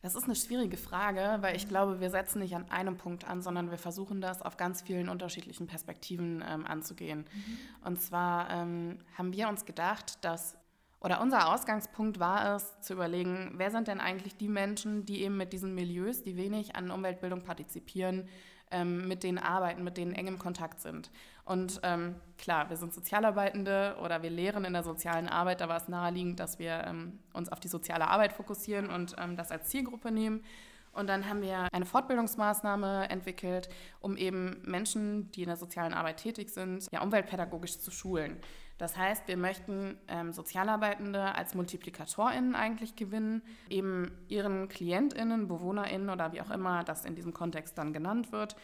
Das 0.02 0.14
ist 0.14 0.24
eine 0.24 0.34
schwierige 0.34 0.78
Frage, 0.78 1.38
weil 1.40 1.56
ich 1.56 1.68
glaube, 1.68 2.00
wir 2.00 2.08
setzen 2.08 2.38
nicht 2.38 2.54
an 2.54 2.70
einem 2.70 2.96
Punkt 2.96 3.28
an, 3.28 3.42
sondern 3.42 3.70
wir 3.70 3.76
versuchen 3.76 4.22
das 4.22 4.40
auf 4.40 4.56
ganz 4.56 4.80
vielen 4.80 5.10
unterschiedlichen 5.10 5.66
Perspektiven 5.66 6.42
ähm, 6.46 6.66
anzugehen. 6.66 7.26
Mhm. 7.32 7.58
Und 7.86 8.00
zwar 8.00 8.48
ähm, 8.50 8.98
haben 9.18 9.32
wir 9.34 9.48
uns 9.48 9.66
gedacht, 9.66 10.24
dass, 10.24 10.56
oder 11.00 11.20
unser 11.20 11.52
Ausgangspunkt 11.52 12.18
war 12.18 12.56
es, 12.56 12.80
zu 12.80 12.94
überlegen, 12.94 13.52
wer 13.56 13.70
sind 13.70 13.88
denn 13.88 14.00
eigentlich 14.00 14.36
die 14.36 14.48
Menschen, 14.48 15.04
die 15.04 15.22
eben 15.22 15.36
mit 15.36 15.52
diesen 15.52 15.74
Milieus, 15.74 16.22
die 16.22 16.36
wenig 16.36 16.76
an 16.76 16.90
Umweltbildung 16.90 17.42
partizipieren, 17.42 18.26
ähm, 18.70 19.06
mit 19.06 19.22
denen 19.22 19.38
arbeiten, 19.38 19.84
mit 19.84 19.98
denen 19.98 20.14
eng 20.14 20.28
im 20.28 20.38
Kontakt 20.38 20.80
sind. 20.80 21.10
Und 21.50 21.80
ähm, 21.82 22.14
klar, 22.38 22.70
wir 22.70 22.76
sind 22.76 22.94
Sozialarbeitende 22.94 23.96
oder 24.04 24.22
wir 24.22 24.30
lehren 24.30 24.64
in 24.64 24.72
der 24.72 24.84
sozialen 24.84 25.28
Arbeit. 25.28 25.60
Da 25.60 25.68
war 25.68 25.78
es 25.78 25.88
naheliegend, 25.88 26.38
dass 26.38 26.60
wir 26.60 26.84
ähm, 26.86 27.18
uns 27.32 27.48
auf 27.50 27.58
die 27.58 27.66
soziale 27.66 28.06
Arbeit 28.06 28.32
fokussieren 28.32 28.88
und 28.88 29.16
ähm, 29.18 29.36
das 29.36 29.50
als 29.50 29.68
Zielgruppe 29.68 30.12
nehmen. 30.12 30.44
Und 30.92 31.08
dann 31.08 31.28
haben 31.28 31.42
wir 31.42 31.66
eine 31.72 31.86
Fortbildungsmaßnahme 31.86 33.10
entwickelt, 33.10 33.68
um 33.98 34.16
eben 34.16 34.62
Menschen, 34.64 35.32
die 35.32 35.42
in 35.42 35.48
der 35.48 35.56
sozialen 35.56 35.92
Arbeit 35.92 36.18
tätig 36.18 36.50
sind, 36.50 36.86
ja, 36.92 37.02
umweltpädagogisch 37.02 37.80
zu 37.80 37.90
schulen. 37.90 38.36
Das 38.78 38.96
heißt, 38.96 39.26
wir 39.26 39.36
möchten 39.36 39.98
ähm, 40.06 40.32
Sozialarbeitende 40.32 41.34
als 41.34 41.54
MultiplikatorInnen 41.54 42.54
eigentlich 42.54 42.94
gewinnen, 42.94 43.42
eben 43.68 44.12
ihren 44.28 44.68
KlientInnen, 44.68 45.48
BewohnerInnen 45.48 46.10
oder 46.10 46.32
wie 46.32 46.40
auch 46.40 46.50
immer 46.50 46.84
das 46.84 47.04
in 47.04 47.16
diesem 47.16 47.34
Kontext 47.34 47.76
dann 47.76 47.92
genannt 47.92 48.30
wird, 48.30 48.54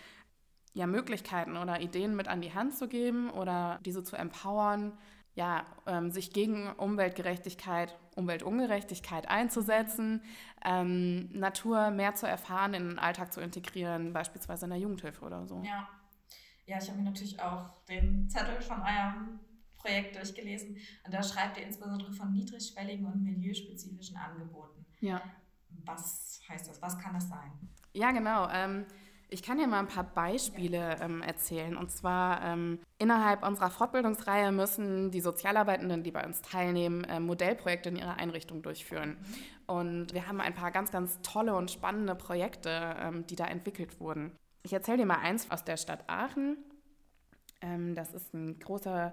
ja, 0.77 0.87
Möglichkeiten 0.87 1.57
oder 1.57 1.81
Ideen 1.81 2.15
mit 2.15 2.29
an 2.29 2.43
die 2.43 2.53
Hand 2.53 2.77
zu 2.77 2.87
geben 2.87 3.31
oder 3.31 3.81
diese 3.87 4.05
zu 4.05 4.15
empowern, 4.15 4.93
ja, 5.35 5.65
ähm, 5.87 6.11
sich 6.11 6.35
gegen 6.35 6.71
Umweltgerechtigkeit, 6.73 7.97
Umweltungerechtigkeit 8.15 9.27
einzusetzen, 9.27 10.23
ähm, 10.63 11.31
Natur 11.33 11.91
mehr 11.91 12.15
zu 12.15 12.27
erfahren, 12.27 12.75
in 12.75 12.89
den 12.89 12.99
Alltag 12.99 13.33
zu 13.33 13.41
integrieren, 13.41 14.13
beispielsweise 14.13 14.67
in 14.67 14.71
der 14.71 14.79
Jugendhilfe 14.79 15.25
oder 15.25 15.47
so. 15.47 15.63
Ja, 15.65 15.89
ja 16.67 16.77
ich 16.77 16.89
habe 16.91 16.99
mir 16.99 17.05
natürlich 17.05 17.41
auch 17.41 17.71
den 17.89 18.29
Zettel 18.29 18.61
von 18.61 18.83
eurem 18.83 19.41
Projekt 19.79 20.15
durchgelesen 20.17 20.77
und 21.07 21.15
da 21.15 21.23
schreibt 21.23 21.57
ihr 21.57 21.65
insbesondere 21.65 22.13
von 22.13 22.35
niedrigschwelligen 22.35 23.07
und 23.07 23.23
milieuspezifischen 23.23 24.19
Angeboten. 24.19 24.85
Ja. 25.01 25.23
Was 25.87 26.39
heißt 26.51 26.69
das? 26.69 26.83
Was 26.83 26.99
kann 26.99 27.15
das 27.15 27.31
sein? 27.31 27.51
Ja, 27.95 28.11
genau. 28.11 28.47
Ähm, 28.51 28.85
ich 29.29 29.43
kann 29.43 29.59
dir 29.59 29.67
mal 29.67 29.81
ein 29.81 29.89
paar 29.89 30.05
Beispiele 30.05 30.97
ähm, 31.01 31.23
erzählen. 31.23 31.77
Und 31.77 31.91
zwar 31.91 32.43
ähm, 32.45 32.79
innerhalb 32.99 33.47
unserer 33.47 33.71
Fortbildungsreihe 33.71 34.53
müssen 34.53 35.11
die 35.11 35.21
Sozialarbeitenden, 35.21 36.03
die 36.03 36.13
bei 36.13 36.25
uns 36.25 36.43
teilnehmen, 36.43 37.05
äh, 37.05 37.19
Modellprojekte 37.19 37.89
in 37.89 37.97
ihrer 37.97 38.19
Einrichtung 38.19 38.63
durchführen. 38.63 39.17
Und 39.67 40.15
wir 40.15 40.29
haben 40.29 40.41
ein 40.41 40.55
paar 40.55 40.71
ganz, 40.71 40.93
ganz 40.93 41.21
tolle 41.23 41.57
und 41.57 41.71
spannende 41.71 42.15
Projekte, 42.15 42.97
ähm, 43.01 43.27
die 43.27 43.37
da 43.37 43.47
entwickelt 43.47 44.01
wurden. 44.01 44.33
Ich 44.63 44.73
erzähle 44.73 44.99
dir 44.99 45.07
mal 45.07 45.19
eins 45.19 45.51
aus 45.51 45.65
der 45.65 45.77
Stadt 45.77 46.05
Aachen. 46.09 46.57
Ähm, 47.61 47.95
das 47.97 48.13
ist 48.15 48.33
ein 48.33 48.59
großer 48.61 49.13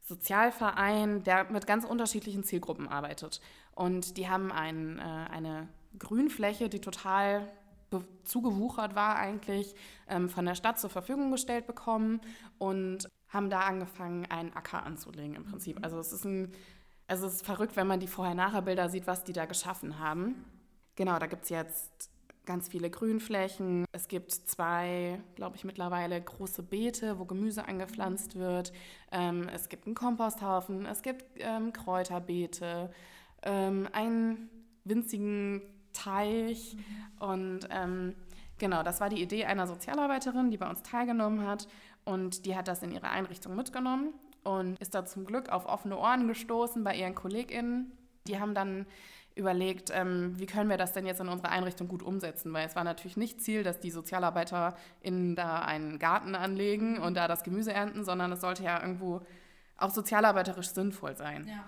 Sozialverein, 0.00 1.22
der 1.22 1.50
mit 1.50 1.66
ganz 1.66 1.84
unterschiedlichen 1.84 2.44
Zielgruppen 2.44 2.88
arbeitet. 2.88 3.40
Und 3.74 4.16
die 4.16 4.28
haben 4.28 4.52
ein, 4.52 4.98
äh, 4.98 5.02
eine 5.02 5.68
Grünfläche, 5.98 6.68
die 6.68 6.80
total 6.80 7.50
zugewuchert 8.24 8.94
war, 8.94 9.16
eigentlich 9.16 9.74
ähm, 10.08 10.28
von 10.28 10.44
der 10.44 10.54
Stadt 10.54 10.78
zur 10.78 10.90
Verfügung 10.90 11.30
gestellt 11.30 11.66
bekommen 11.66 12.20
und 12.58 13.08
haben 13.28 13.50
da 13.50 13.60
angefangen, 13.60 14.26
einen 14.26 14.52
Acker 14.52 14.84
anzulegen 14.84 15.34
im 15.34 15.44
Prinzip. 15.44 15.78
Also 15.82 15.98
es 15.98 16.12
ist 16.12 16.24
ein, 16.24 16.52
es 17.06 17.22
ist 17.22 17.44
verrückt, 17.44 17.76
wenn 17.76 17.86
man 17.86 18.00
die 18.00 18.06
Vorher-Nachher-Bilder 18.06 18.88
sieht, 18.88 19.06
was 19.06 19.24
die 19.24 19.32
da 19.32 19.44
geschaffen 19.46 19.98
haben. 19.98 20.44
Genau, 20.94 21.18
da 21.18 21.26
gibt 21.26 21.44
es 21.44 21.50
jetzt 21.50 22.10
ganz 22.46 22.68
viele 22.68 22.90
Grünflächen. 22.90 23.84
Es 23.92 24.08
gibt 24.08 24.32
zwei, 24.32 25.20
glaube 25.34 25.56
ich, 25.56 25.64
mittlerweile 25.64 26.20
große 26.20 26.62
Beete, 26.62 27.18
wo 27.18 27.24
Gemüse 27.24 27.66
angepflanzt 27.66 28.36
wird. 28.36 28.72
Ähm, 29.10 29.48
es 29.52 29.68
gibt 29.68 29.86
einen 29.86 29.94
Komposthaufen, 29.94 30.86
es 30.86 31.02
gibt 31.02 31.24
ähm, 31.38 31.72
Kräuterbeete, 31.72 32.90
ähm, 33.42 33.88
einen 33.92 34.50
winzigen 34.84 35.62
Teich. 35.94 36.76
Mhm. 36.76 37.26
Und 37.26 37.68
ähm, 37.70 38.14
genau, 38.58 38.82
das 38.82 39.00
war 39.00 39.08
die 39.08 39.22
Idee 39.22 39.46
einer 39.46 39.66
Sozialarbeiterin, 39.66 40.50
die 40.50 40.58
bei 40.58 40.68
uns 40.68 40.82
teilgenommen 40.82 41.46
hat. 41.46 41.66
Und 42.04 42.44
die 42.44 42.54
hat 42.54 42.68
das 42.68 42.82
in 42.82 42.92
ihre 42.92 43.08
Einrichtung 43.08 43.56
mitgenommen 43.56 44.12
und 44.42 44.78
ist 44.78 44.94
da 44.94 45.06
zum 45.06 45.24
Glück 45.24 45.48
auf 45.48 45.66
offene 45.66 45.96
Ohren 45.96 46.28
gestoßen 46.28 46.84
bei 46.84 46.94
ihren 46.94 47.14
KollegInnen. 47.14 47.92
Die 48.26 48.38
haben 48.38 48.54
dann 48.54 48.86
überlegt, 49.34 49.90
ähm, 49.92 50.38
wie 50.38 50.46
können 50.46 50.70
wir 50.70 50.76
das 50.76 50.92
denn 50.92 51.06
jetzt 51.06 51.20
in 51.20 51.28
unserer 51.28 51.50
Einrichtung 51.50 51.88
gut 51.88 52.02
umsetzen, 52.02 52.52
weil 52.52 52.66
es 52.66 52.76
war 52.76 52.84
natürlich 52.84 53.16
nicht 53.16 53.40
Ziel, 53.40 53.64
dass 53.64 53.80
die 53.80 53.90
SozialarbeiterInnen 53.90 55.34
da 55.34 55.60
einen 55.60 55.98
Garten 55.98 56.34
anlegen 56.34 56.98
und 56.98 57.16
da 57.16 57.26
das 57.26 57.42
Gemüse 57.42 57.72
ernten, 57.72 58.04
sondern 58.04 58.30
es 58.32 58.40
sollte 58.40 58.62
ja 58.62 58.80
irgendwo 58.80 59.22
auch 59.76 59.90
sozialarbeiterisch 59.90 60.70
sinnvoll 60.70 61.16
sein. 61.16 61.46
Ja. 61.48 61.64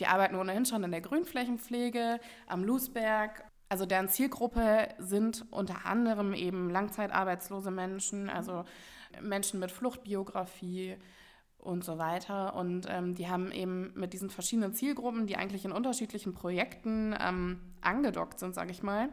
Die 0.00 0.06
arbeiten 0.06 0.36
ohnehin 0.36 0.64
schon 0.64 0.84
in 0.84 0.90
der 0.90 1.00
Grünflächenpflege 1.00 2.20
am 2.46 2.64
Lusberg. 2.64 3.44
Also 3.68 3.84
deren 3.84 4.08
Zielgruppe 4.08 4.88
sind 4.98 5.44
unter 5.50 5.84
anderem 5.84 6.32
eben 6.32 6.70
langzeitarbeitslose 6.70 7.70
Menschen, 7.70 8.30
also 8.30 8.64
Menschen 9.20 9.60
mit 9.60 9.70
Fluchtbiografie 9.70 10.96
und 11.58 11.84
so 11.84 11.98
weiter. 11.98 12.54
Und 12.54 12.86
ähm, 12.88 13.14
die 13.14 13.28
haben 13.28 13.52
eben 13.52 13.92
mit 13.94 14.12
diesen 14.12 14.30
verschiedenen 14.30 14.72
Zielgruppen, 14.72 15.26
die 15.26 15.36
eigentlich 15.36 15.64
in 15.64 15.72
unterschiedlichen 15.72 16.32
Projekten 16.32 17.14
ähm, 17.20 17.60
angedockt 17.80 18.38
sind, 18.38 18.54
sage 18.54 18.70
ich 18.70 18.82
mal, 18.82 19.08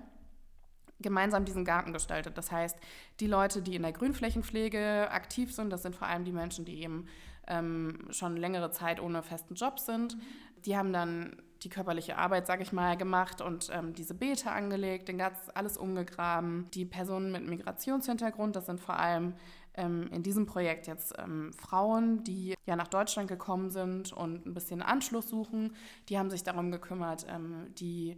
gemeinsam 1.00 1.44
diesen 1.44 1.66
Garten 1.66 1.92
gestaltet. 1.92 2.38
Das 2.38 2.52
heißt, 2.52 2.78
die 3.20 3.28
Leute, 3.28 3.62
die 3.62 3.76
in 3.76 3.82
der 3.82 3.92
Grünflächenpflege 3.92 5.10
aktiv 5.12 5.54
sind, 5.54 5.72
das 5.72 5.82
sind 5.82 5.96
vor 5.96 6.08
allem 6.08 6.24
die 6.24 6.32
Menschen, 6.32 6.64
die 6.64 6.82
eben 6.82 7.08
ähm, 7.48 8.08
schon 8.12 8.38
längere 8.38 8.72
Zeit 8.72 9.02
ohne 9.02 9.22
festen 9.22 9.56
Job 9.56 9.80
sind. 9.80 10.18
Die 10.66 10.78
haben 10.78 10.94
dann 10.94 11.38
die 11.64 11.70
körperliche 11.70 12.18
Arbeit, 12.18 12.48
sage 12.48 12.64
ich 12.64 12.72
mal, 12.72 12.96
gemacht 12.96 13.42
und 13.42 13.70
ähm, 13.74 13.94
diese 13.94 14.14
Beete 14.14 14.52
angelegt, 14.52 15.08
den 15.08 15.18
ganz 15.18 15.38
alles 15.54 15.78
umgegraben. 15.78 16.70
Die 16.74 16.86
Personen 16.86 17.32
mit 17.32 17.48
Migrationshintergrund, 17.48 18.56
das 18.56 18.68
sind 18.68 18.80
vor 18.80 19.00
allem 19.00 19.34
ähm, 19.74 20.08
in 20.12 20.22
diesem 20.22 20.46
Projekt 20.46 20.88
jetzt 20.88 21.14
ähm, 21.18 21.54
Frauen, 21.54 22.24
die 22.24 22.56
ja 22.66 22.76
nach 22.76 22.88
Deutschland 22.88 23.28
gekommen 23.28 23.72
sind 23.72 24.14
und 24.14 24.46
ein 24.46 24.54
bisschen 24.54 24.82
Anschluss 24.82 25.30
suchen. 25.30 25.76
Die 26.10 26.20
haben 26.20 26.30
sich 26.30 26.44
darum 26.44 26.72
gekümmert, 26.72 27.26
ähm, 27.30 27.74
die 27.80 28.16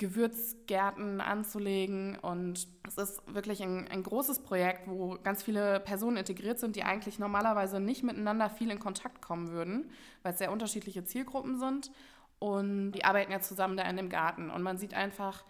Gewürzgärten 0.00 1.20
anzulegen. 1.20 2.16
Und 2.16 2.66
es 2.88 2.96
ist 2.96 3.22
wirklich 3.32 3.62
ein, 3.62 3.86
ein, 3.88 4.02
großes 4.02 4.42
Projekt, 4.42 4.88
wo 4.88 5.18
ganz 5.22 5.42
viele 5.42 5.78
Personen 5.78 6.16
integriert 6.16 6.58
sind, 6.58 6.74
die 6.74 6.84
eigentlich 6.84 7.18
normalerweise 7.18 7.80
nicht 7.80 8.02
miteinander 8.02 8.48
viel 8.48 8.70
in 8.70 8.78
Kontakt 8.78 9.20
kommen 9.20 9.50
würden, 9.50 9.90
weil 10.22 10.32
es 10.32 10.38
sehr 10.38 10.50
unterschiedliche 10.50 11.04
Zielgruppen 11.04 11.58
sind. 11.58 11.92
Und 12.38 12.92
die 12.92 13.04
arbeiten 13.04 13.30
ja 13.30 13.40
zusammen 13.40 13.76
da 13.76 13.82
in 13.84 13.98
dem 13.98 14.08
Garten. 14.08 14.50
Und 14.50 14.62
man 14.62 14.78
sieht 14.78 14.94
einfach, 14.94 15.44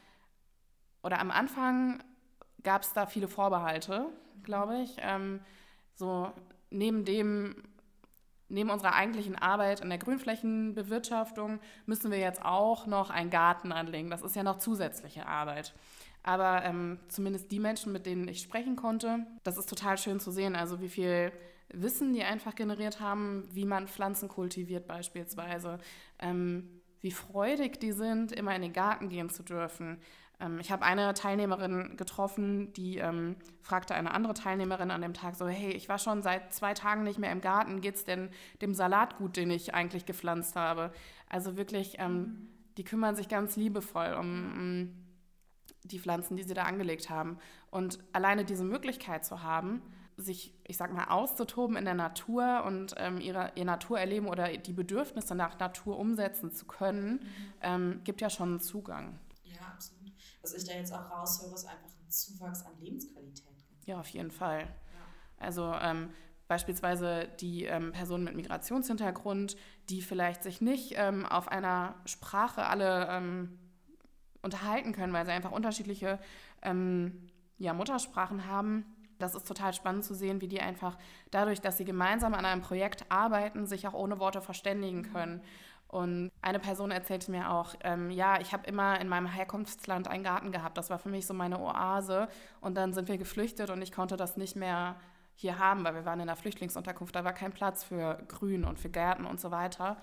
oder 1.05 1.21
am 1.21 1.31
Anfang 1.31 2.03
gab 2.65 2.83
es 2.83 2.93
da 2.93 3.07
viele 3.07 3.29
Vorbehalte, 3.29 4.07
glaube 4.43 4.83
ich. 4.83 4.97
Ähm, 4.99 5.41
so 5.95 6.33
neben 6.71 7.05
dem, 7.05 7.63
neben 8.51 8.71
unserer 8.71 8.95
eigentlichen 8.95 9.37
Arbeit 9.37 9.81
in 9.81 9.89
der 9.89 9.99
Grünflächenbewirtschaftung 9.99 11.61
müssen 11.87 12.11
wir 12.11 12.19
jetzt 12.19 12.45
auch 12.45 12.87
noch 12.87 13.11
einen 13.11 13.31
Garten 13.31 13.73
anlegen. 13.73 14.11
Das 14.11 14.23
ist 14.23 14.37
ja 14.37 14.43
noch 14.43 14.59
zusätzliche 14.59 15.27
Arbeit. 15.27 15.75
Aber 16.23 16.63
ähm, 16.65 16.99
zumindest 17.09 17.51
die 17.51 17.61
Menschen, 17.61 17.93
mit 17.93 18.07
denen 18.07 18.29
ich 18.29 18.43
sprechen 18.43 18.77
konnte, 18.77 19.27
das 19.43 19.57
ist 19.57 19.69
total 19.69 19.97
schön 19.97 20.21
zu 20.21 20.31
sehen. 20.31 20.55
Also 20.55 20.81
wie 20.81 20.89
viel 20.89 21.33
Wissen 21.73 22.13
die 22.13 22.23
einfach 22.23 22.55
generiert 22.55 23.01
haben, 23.01 23.49
wie 23.53 23.65
man 23.65 23.89
Pflanzen 23.89 24.29
kultiviert 24.29 24.87
beispielsweise, 24.87 25.79
ähm, 26.19 26.81
wie 27.01 27.13
freudig 27.13 27.81
die 27.81 27.93
sind, 27.93 28.33
immer 28.33 28.55
in 28.55 28.63
den 28.63 28.73
Garten 28.73 29.09
gehen 29.09 29.31
zu 29.31 29.43
dürfen, 29.43 29.99
ich 30.61 30.73
habe 30.73 30.85
eine 30.85 31.13
Teilnehmerin 31.13 31.97
getroffen, 31.97 32.73
die 32.73 32.99
ähm, 32.99 33.37
fragte 33.63 33.95
eine 33.95 34.13
andere 34.13 34.35
Teilnehmerin 34.35 34.91
an 34.91 35.03
dem 35.03 35.13
Tag 35.13 35.35
so, 35.35 35.47
hey, 35.47 35.73
ich 35.73 35.89
war 35.89 35.99
schon 35.99 36.23
seit 36.23 36.55
zwei 36.55 36.73
Tagen 36.73 37.03
nicht 37.03 37.19
mehr 37.19 37.33
im 37.33 37.43
Garten, 37.43 37.81
geht 37.81 37.97
es 37.97 38.05
denn 38.05 38.31
dem 38.63 38.75
Salat 38.75 39.19
gut, 39.19 39.37
den 39.37 39.51
ich 39.51 39.75
eigentlich 39.75 40.07
gepflanzt 40.07 40.57
habe? 40.57 40.93
Also 41.29 41.57
wirklich, 41.57 41.97
ähm, 41.99 42.13
mhm. 42.13 42.49
die 42.79 42.85
kümmern 42.85 43.17
sich 43.17 43.29
ganz 43.29 43.57
liebevoll 43.57 44.17
um, 44.19 44.53
um 44.57 44.95
die 45.85 45.99
Pflanzen, 45.99 46.37
die 46.37 46.43
sie 46.43 46.55
da 46.55 46.65
angelegt 46.65 47.11
haben. 47.11 47.39
Und 47.71 47.99
alleine 48.13 48.45
diese 48.45 48.65
Möglichkeit 48.65 49.25
zu 49.25 49.43
haben, 49.43 49.83
sich, 50.17 50.55
ich 50.67 50.77
sag 50.77 50.93
mal, 50.93 51.05
auszutoben 51.05 51.77
in 51.77 51.85
der 51.85 51.95
Natur 51.95 52.65
und 52.67 52.95
ähm, 52.99 53.21
ihre, 53.21 53.53
ihr 53.55 53.65
Naturerleben 53.65 54.29
oder 54.29 54.49
die 54.49 54.73
Bedürfnisse 54.73 55.35
nach 55.35 55.59
Natur 55.59 55.99
umsetzen 55.99 56.51
zu 56.51 56.67
können, 56.67 57.13
mhm. 57.13 57.21
ähm, 57.63 58.01
gibt 58.05 58.21
ja 58.21 58.31
schon 58.31 58.51
einen 58.51 58.61
Zugang 58.61 59.19
was 60.43 60.55
ich 60.55 60.65
da 60.65 60.75
jetzt 60.75 60.93
auch 60.93 61.11
raushöre, 61.11 61.55
ist 61.55 61.67
einfach 61.67 61.89
ein 61.89 62.11
Zuwachs 62.11 62.65
an 62.65 62.73
Lebensqualität. 62.81 63.47
Ja, 63.87 64.01
auf 64.01 64.09
jeden 64.09 64.31
Fall. 64.31 64.61
Ja. 64.61 64.67
Also 65.39 65.75
ähm, 65.81 66.11
beispielsweise 66.49 67.29
die 67.41 67.65
ähm, 67.65 67.93
Personen 67.93 68.25
mit 68.25 68.35
Migrationshintergrund, 68.35 69.57
die 69.89 70.03
vielleicht 70.03 70.43
sich 70.43 70.61
nicht 70.61 70.95
ähm, 70.97 71.27
auf 71.27 71.49
einer 71.49 71.95
Sprache 72.07 72.67
alle 72.67 73.07
ähm, 73.09 73.59
unterhalten 74.43 74.93
können, 74.93 75.13
weil 75.13 75.27
sie 75.27 75.33
einfach 75.33 75.53
unterschiedliche 75.53 76.19
ähm, 76.63 77.31
ja, 77.59 77.75
Muttersprachen 77.75 78.47
haben. 78.47 78.85
Das 79.19 79.35
ist 79.35 79.47
total 79.47 79.75
spannend 79.75 80.05
zu 80.05 80.15
sehen, 80.15 80.41
wie 80.41 80.49
die 80.49 80.61
einfach 80.61 80.97
dadurch, 81.31 81.61
dass 81.61 81.77
sie 81.77 81.85
gemeinsam 81.85 82.35
an 82.35 82.47
einem 82.47 82.63
Projekt 82.63 83.05
arbeiten, 83.11 83.67
sich 83.67 83.87
auch 83.87 83.93
ohne 83.93 84.19
Worte 84.19 84.41
verständigen 84.41 85.03
können. 85.03 85.43
Und 85.91 86.31
eine 86.41 86.61
Person 86.61 86.93
erzählte 86.93 87.33
mir 87.33 87.51
auch, 87.51 87.75
ähm, 87.83 88.13
ja, 88.13 88.41
ich 88.41 88.53
habe 88.53 88.65
immer 88.69 89.01
in 89.01 89.09
meinem 89.09 89.27
Herkunftsland 89.27 90.07
einen 90.07 90.23
Garten 90.23 90.53
gehabt. 90.53 90.79
Das 90.79 90.89
war 90.89 91.01
für 91.01 91.09
mich 91.09 91.27
so 91.27 91.35
meine 91.35 91.59
Oase. 91.59 92.29
Und 92.61 92.77
dann 92.77 92.93
sind 92.93 93.09
wir 93.09 93.19
geflüchtet 93.19 93.71
und 93.71 93.83
ich 93.83 93.91
konnte 93.91 94.17
das 94.17 94.37
nicht 94.37 94.55
mehr 94.55 94.95
hier 95.35 95.59
haben, 95.59 95.83
weil 95.83 95.97
wir 95.97 96.05
waren 96.05 96.21
in 96.21 96.29
einer 96.29 96.37
Flüchtlingsunterkunft. 96.37 97.17
Da 97.17 97.25
war 97.25 97.33
kein 97.33 97.51
Platz 97.53 97.83
für 97.83 98.23
Grün 98.29 98.65
und 98.65 98.79
für 98.79 98.89
Gärten 98.89 99.25
und 99.25 99.41
so 99.41 99.51
weiter. 99.51 99.97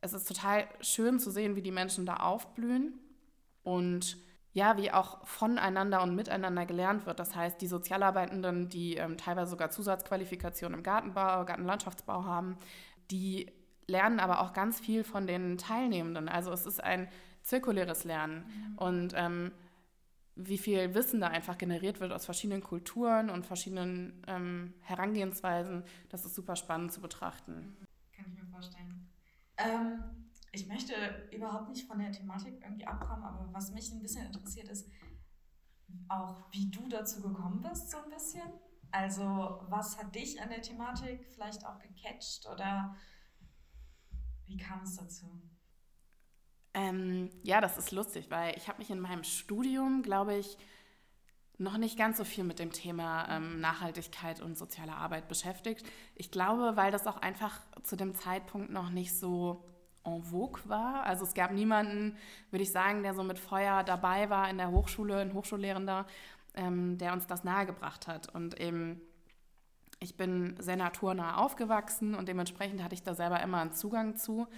Es 0.00 0.14
ist 0.14 0.26
total 0.26 0.64
schön 0.80 1.20
zu 1.20 1.30
sehen, 1.30 1.56
wie 1.56 1.62
die 1.62 1.72
Menschen 1.72 2.06
da 2.06 2.16
aufblühen 2.16 2.98
und 3.64 4.16
ja, 4.54 4.78
wie 4.78 4.92
auch 4.92 5.26
voneinander 5.26 6.02
und 6.02 6.14
miteinander 6.16 6.64
gelernt 6.64 7.04
wird. 7.04 7.18
Das 7.18 7.36
heißt, 7.36 7.60
die 7.60 7.66
Sozialarbeitenden, 7.66 8.70
die 8.70 8.96
ähm, 8.96 9.18
teilweise 9.18 9.50
sogar 9.50 9.70
Zusatzqualifikationen 9.70 10.78
im 10.78 10.82
Gartenbau, 10.82 11.44
Gartenlandschaftsbau 11.44 12.24
haben, 12.24 12.56
die 13.10 13.52
lernen 13.92 14.18
aber 14.18 14.40
auch 14.40 14.52
ganz 14.52 14.80
viel 14.80 15.04
von 15.04 15.26
den 15.26 15.58
Teilnehmenden. 15.58 16.28
Also 16.28 16.50
es 16.50 16.66
ist 16.66 16.82
ein 16.82 17.08
zirkuläres 17.42 18.04
Lernen. 18.04 18.44
Mhm. 18.46 18.78
Und 18.78 19.12
ähm, 19.16 19.52
wie 20.34 20.58
viel 20.58 20.94
Wissen 20.94 21.20
da 21.20 21.28
einfach 21.28 21.58
generiert 21.58 22.00
wird 22.00 22.12
aus 22.12 22.24
verschiedenen 22.24 22.62
Kulturen 22.62 23.30
und 23.30 23.46
verschiedenen 23.46 24.22
ähm, 24.26 24.74
Herangehensweisen, 24.80 25.84
das 26.08 26.24
ist 26.24 26.34
super 26.34 26.56
spannend 26.56 26.92
zu 26.92 27.00
betrachten. 27.00 27.76
Kann 28.16 28.26
ich 28.26 28.42
mir 28.42 28.46
vorstellen. 28.46 29.10
Ähm, 29.58 30.02
ich 30.52 30.66
möchte 30.66 30.94
überhaupt 31.30 31.68
nicht 31.68 31.86
von 31.86 31.98
der 31.98 32.12
Thematik 32.12 32.60
irgendwie 32.62 32.86
abkommen, 32.86 33.24
aber 33.24 33.48
was 33.52 33.72
mich 33.72 33.92
ein 33.92 34.00
bisschen 34.00 34.26
interessiert 34.26 34.68
ist, 34.68 34.88
auch 36.08 36.50
wie 36.50 36.70
du 36.70 36.88
dazu 36.88 37.20
gekommen 37.20 37.60
bist, 37.60 37.90
so 37.90 37.98
ein 37.98 38.10
bisschen. 38.10 38.50
Also, 38.90 39.64
was 39.68 39.98
hat 39.98 40.14
dich 40.14 40.40
an 40.40 40.50
der 40.50 40.60
Thematik 40.60 41.26
vielleicht 41.26 41.64
auch 41.66 41.78
gecatcht 41.78 42.46
oder 42.46 42.94
wie 44.46 44.56
kam 44.56 44.82
es 44.82 44.96
dazu? 44.96 45.26
Ähm, 46.74 47.30
ja, 47.42 47.60
das 47.60 47.76
ist 47.76 47.92
lustig, 47.92 48.30
weil 48.30 48.56
ich 48.56 48.68
habe 48.68 48.78
mich 48.78 48.90
in 48.90 49.00
meinem 49.00 49.24
Studium, 49.24 50.02
glaube 50.02 50.34
ich, 50.36 50.56
noch 51.58 51.76
nicht 51.76 51.98
ganz 51.98 52.16
so 52.16 52.24
viel 52.24 52.44
mit 52.44 52.58
dem 52.58 52.72
Thema 52.72 53.28
ähm, 53.28 53.60
Nachhaltigkeit 53.60 54.40
und 54.40 54.56
soziale 54.56 54.94
Arbeit 54.94 55.28
beschäftigt. 55.28 55.86
Ich 56.14 56.30
glaube, 56.30 56.76
weil 56.76 56.90
das 56.90 57.06
auch 57.06 57.18
einfach 57.18 57.60
zu 57.82 57.96
dem 57.96 58.14
Zeitpunkt 58.14 58.70
noch 58.70 58.90
nicht 58.90 59.16
so 59.16 59.64
en 60.04 60.22
vogue 60.22 60.60
war. 60.64 61.04
Also 61.04 61.24
es 61.24 61.34
gab 61.34 61.52
niemanden, 61.52 62.16
würde 62.50 62.64
ich 62.64 62.72
sagen, 62.72 63.02
der 63.02 63.14
so 63.14 63.22
mit 63.22 63.38
Feuer 63.38 63.84
dabei 63.84 64.30
war 64.30 64.50
in 64.50 64.58
der 64.58 64.70
Hochschule, 64.70 65.18
ein 65.18 65.34
Hochschullehrender, 65.34 66.06
ähm, 66.54 66.98
der 66.98 67.12
uns 67.12 67.26
das 67.26 67.44
nahegebracht 67.44 68.08
hat. 68.08 68.34
Und 68.34 68.58
eben 68.60 69.00
ich 70.02 70.16
bin 70.16 70.56
sehr 70.58 70.76
naturnah 70.76 71.36
aufgewachsen 71.36 72.14
und 72.14 72.28
dementsprechend 72.28 72.82
hatte 72.82 72.94
ich 72.94 73.02
da 73.02 73.14
selber 73.14 73.40
immer 73.40 73.60
einen 73.60 73.72
Zugang 73.72 74.16
zu, 74.16 74.48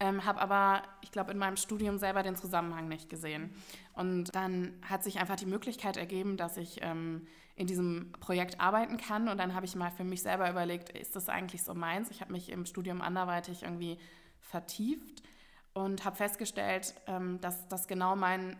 ähm, 0.00 0.24
habe 0.24 0.40
aber, 0.40 0.82
ich 1.02 1.10
glaube, 1.10 1.32
in 1.32 1.38
meinem 1.38 1.56
Studium 1.56 1.98
selber 1.98 2.22
den 2.22 2.36
Zusammenhang 2.36 2.88
nicht 2.88 3.10
gesehen. 3.10 3.54
Und 3.94 4.34
dann 4.34 4.72
hat 4.88 5.02
sich 5.02 5.20
einfach 5.20 5.36
die 5.36 5.46
Möglichkeit 5.46 5.96
ergeben, 5.96 6.36
dass 6.36 6.56
ich 6.56 6.78
ähm, 6.82 7.26
in 7.56 7.66
diesem 7.66 8.12
Projekt 8.20 8.60
arbeiten 8.60 8.96
kann. 8.96 9.28
Und 9.28 9.38
dann 9.38 9.54
habe 9.54 9.66
ich 9.66 9.76
mal 9.76 9.90
für 9.90 10.04
mich 10.04 10.22
selber 10.22 10.48
überlegt, 10.48 10.90
ist 10.90 11.14
das 11.14 11.28
eigentlich 11.28 11.62
so 11.62 11.74
meins? 11.74 12.10
Ich 12.10 12.20
habe 12.20 12.32
mich 12.32 12.50
im 12.50 12.64
Studium 12.64 13.02
anderweitig 13.02 13.62
irgendwie 13.62 13.98
vertieft 14.40 15.22
und 15.74 16.04
habe 16.04 16.16
festgestellt, 16.16 16.94
ähm, 17.06 17.40
dass 17.40 17.68
das 17.68 17.86
genau 17.86 18.16
mein 18.16 18.56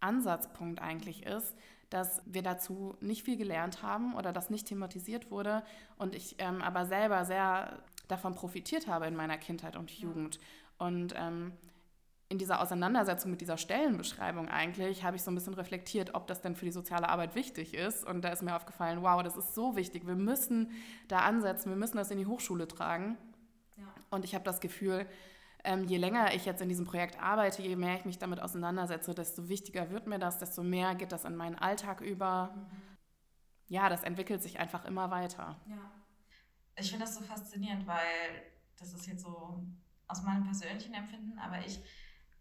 Ansatzpunkt 0.00 0.80
eigentlich 0.80 1.26
ist, 1.26 1.54
dass 1.90 2.22
wir 2.24 2.42
dazu 2.42 2.96
nicht 3.00 3.24
viel 3.24 3.36
gelernt 3.36 3.82
haben 3.82 4.14
oder 4.14 4.32
das 4.32 4.48
nicht 4.48 4.68
thematisiert 4.68 5.30
wurde 5.30 5.62
und 5.98 6.14
ich 6.14 6.36
ähm, 6.38 6.62
aber 6.62 6.86
selber 6.86 7.24
sehr 7.24 7.82
davon 8.08 8.34
profitiert 8.34 8.86
habe 8.86 9.06
in 9.06 9.16
meiner 9.16 9.38
Kindheit 9.38 9.76
und 9.76 9.90
Jugend. 9.90 10.40
Und 10.78 11.14
ähm, 11.16 11.52
in 12.28 12.38
dieser 12.38 12.60
Auseinandersetzung 12.60 13.30
mit 13.30 13.40
dieser 13.40 13.56
Stellenbeschreibung 13.56 14.48
eigentlich 14.48 15.02
habe 15.02 15.16
ich 15.16 15.22
so 15.22 15.32
ein 15.32 15.34
bisschen 15.34 15.54
reflektiert, 15.54 16.14
ob 16.14 16.28
das 16.28 16.40
denn 16.40 16.54
für 16.54 16.64
die 16.64 16.70
soziale 16.70 17.08
Arbeit 17.08 17.34
wichtig 17.34 17.74
ist. 17.74 18.04
Und 18.06 18.22
da 18.22 18.28
ist 18.28 18.42
mir 18.42 18.54
aufgefallen, 18.54 19.02
wow, 19.02 19.20
das 19.22 19.36
ist 19.36 19.54
so 19.54 19.74
wichtig. 19.74 20.06
Wir 20.06 20.14
müssen 20.14 20.70
da 21.08 21.20
ansetzen, 21.20 21.70
wir 21.70 21.76
müssen 21.76 21.96
das 21.96 22.10
in 22.12 22.18
die 22.18 22.26
Hochschule 22.26 22.68
tragen. 22.68 23.18
Ja. 23.76 23.84
Und 24.10 24.24
ich 24.24 24.34
habe 24.36 24.44
das 24.44 24.60
Gefühl, 24.60 25.06
ähm, 25.64 25.84
je 25.84 25.96
länger 25.96 26.34
ich 26.34 26.44
jetzt 26.44 26.62
in 26.62 26.68
diesem 26.68 26.86
Projekt 26.86 27.20
arbeite, 27.20 27.62
je 27.62 27.76
mehr 27.76 27.96
ich 27.96 28.04
mich 28.04 28.18
damit 28.18 28.40
auseinandersetze, 28.40 29.14
desto 29.14 29.48
wichtiger 29.48 29.90
wird 29.90 30.06
mir 30.06 30.18
das, 30.18 30.38
desto 30.38 30.62
mehr 30.62 30.94
geht 30.94 31.12
das 31.12 31.24
in 31.24 31.36
meinen 31.36 31.56
Alltag 31.56 32.00
über. 32.00 32.54
Mhm. 32.54 32.96
Ja, 33.68 33.88
das 33.88 34.02
entwickelt 34.02 34.42
sich 34.42 34.58
einfach 34.58 34.84
immer 34.84 35.10
weiter. 35.10 35.60
Ja. 35.66 35.90
Ich 36.76 36.90
finde 36.90 37.04
das 37.04 37.16
so 37.16 37.22
faszinierend, 37.22 37.86
weil 37.86 38.42
das 38.78 38.92
ist 38.94 39.06
jetzt 39.06 39.22
so 39.22 39.64
aus 40.08 40.22
meinem 40.22 40.44
persönlichen 40.44 40.94
Empfinden, 40.94 41.38
aber 41.38 41.64
ich 41.64 41.80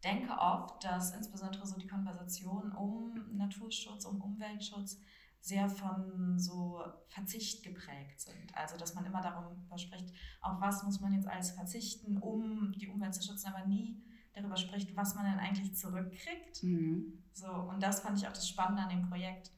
denke 0.03 0.31
oft, 0.31 0.83
dass 0.83 1.13
insbesondere 1.13 1.67
so 1.67 1.77
die 1.77 1.87
Konversation 1.87 2.71
um 2.71 3.37
Naturschutz, 3.37 4.05
um 4.05 4.21
Umweltschutz 4.21 5.01
sehr 5.41 5.69
von 5.69 6.37
so 6.37 6.83
Verzicht 7.07 7.63
geprägt 7.63 8.19
sind. 8.19 8.55
Also 8.55 8.77
dass 8.77 8.93
man 8.93 9.05
immer 9.05 9.21
darüber 9.21 9.77
spricht, 9.77 10.13
auf 10.41 10.59
was 10.59 10.83
muss 10.83 10.99
man 10.99 11.13
jetzt 11.13 11.27
alles 11.27 11.51
verzichten, 11.51 12.17
um 12.17 12.73
die 12.73 12.87
Umwelt 12.87 13.13
zu 13.13 13.23
schützen, 13.23 13.53
aber 13.53 13.65
nie 13.65 14.03
darüber 14.33 14.57
spricht, 14.57 14.95
was 14.95 15.15
man 15.15 15.25
denn 15.25 15.39
eigentlich 15.39 15.75
zurückkriegt. 15.75 16.63
Mhm. 16.63 17.23
So, 17.33 17.51
und 17.51 17.81
das 17.81 18.01
fand 18.01 18.17
ich 18.17 18.27
auch 18.27 18.33
das 18.33 18.47
Spannende 18.47 18.83
an 18.83 18.89
dem 18.89 19.09
Projekt. 19.09 19.51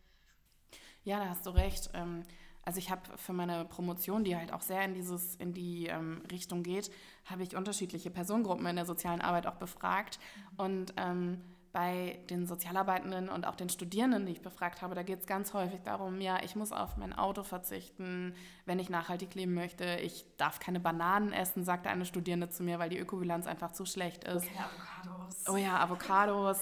Ja, 1.03 1.19
da 1.19 1.29
hast 1.29 1.45
du 1.45 1.49
recht. 1.49 1.89
Ähm, 1.93 2.23
also 2.63 2.77
ich 2.77 2.91
habe 2.91 3.17
für 3.17 3.33
meine 3.33 3.65
Promotion, 3.65 4.23
die 4.23 4.35
halt 4.35 4.53
auch 4.53 4.61
sehr 4.61 4.83
in, 4.85 4.93
dieses, 4.93 5.35
in 5.35 5.53
die 5.53 5.87
ähm, 5.87 6.21
Richtung 6.31 6.61
geht, 6.61 6.91
habe 7.25 7.43
ich 7.43 7.55
unterschiedliche 7.55 8.11
Personengruppen 8.11 8.65
in 8.67 8.75
der 8.75 8.85
sozialen 8.85 9.21
Arbeit 9.21 9.47
auch 9.47 9.55
befragt. 9.55 10.19
Mhm. 10.19 10.59
Und 10.59 10.93
ähm, 10.97 11.41
bei 11.73 12.19
den 12.29 12.47
Sozialarbeitenden 12.47 13.29
und 13.29 13.47
auch 13.47 13.55
den 13.55 13.69
Studierenden, 13.69 14.25
die 14.25 14.33
ich 14.33 14.41
befragt 14.41 14.81
habe, 14.81 14.93
da 14.93 15.03
geht 15.03 15.21
es 15.21 15.25
ganz 15.25 15.53
häufig 15.53 15.81
darum, 15.83 16.19
ja, 16.19 16.43
ich 16.43 16.55
muss 16.55 16.73
auf 16.73 16.97
mein 16.97 17.13
Auto 17.13 17.43
verzichten, 17.43 18.35
wenn 18.65 18.77
ich 18.77 18.89
nachhaltig 18.89 19.35
leben 19.35 19.53
möchte. 19.53 19.85
Ich 20.01 20.25
darf 20.37 20.59
keine 20.59 20.81
Bananen 20.81 21.31
essen, 21.31 21.63
sagte 21.63 21.89
eine 21.89 22.05
Studierende 22.05 22.49
zu 22.49 22.63
mir, 22.63 22.77
weil 22.77 22.89
die 22.89 22.97
Ökobilanz 22.97 23.47
einfach 23.47 23.71
zu 23.71 23.85
schlecht 23.85 24.25
ist. 24.25 24.45
Okay, 24.45 24.59
Avocados. 24.59 25.49
Oh 25.49 25.55
ja, 25.55 25.79
Avocados. 25.79 26.59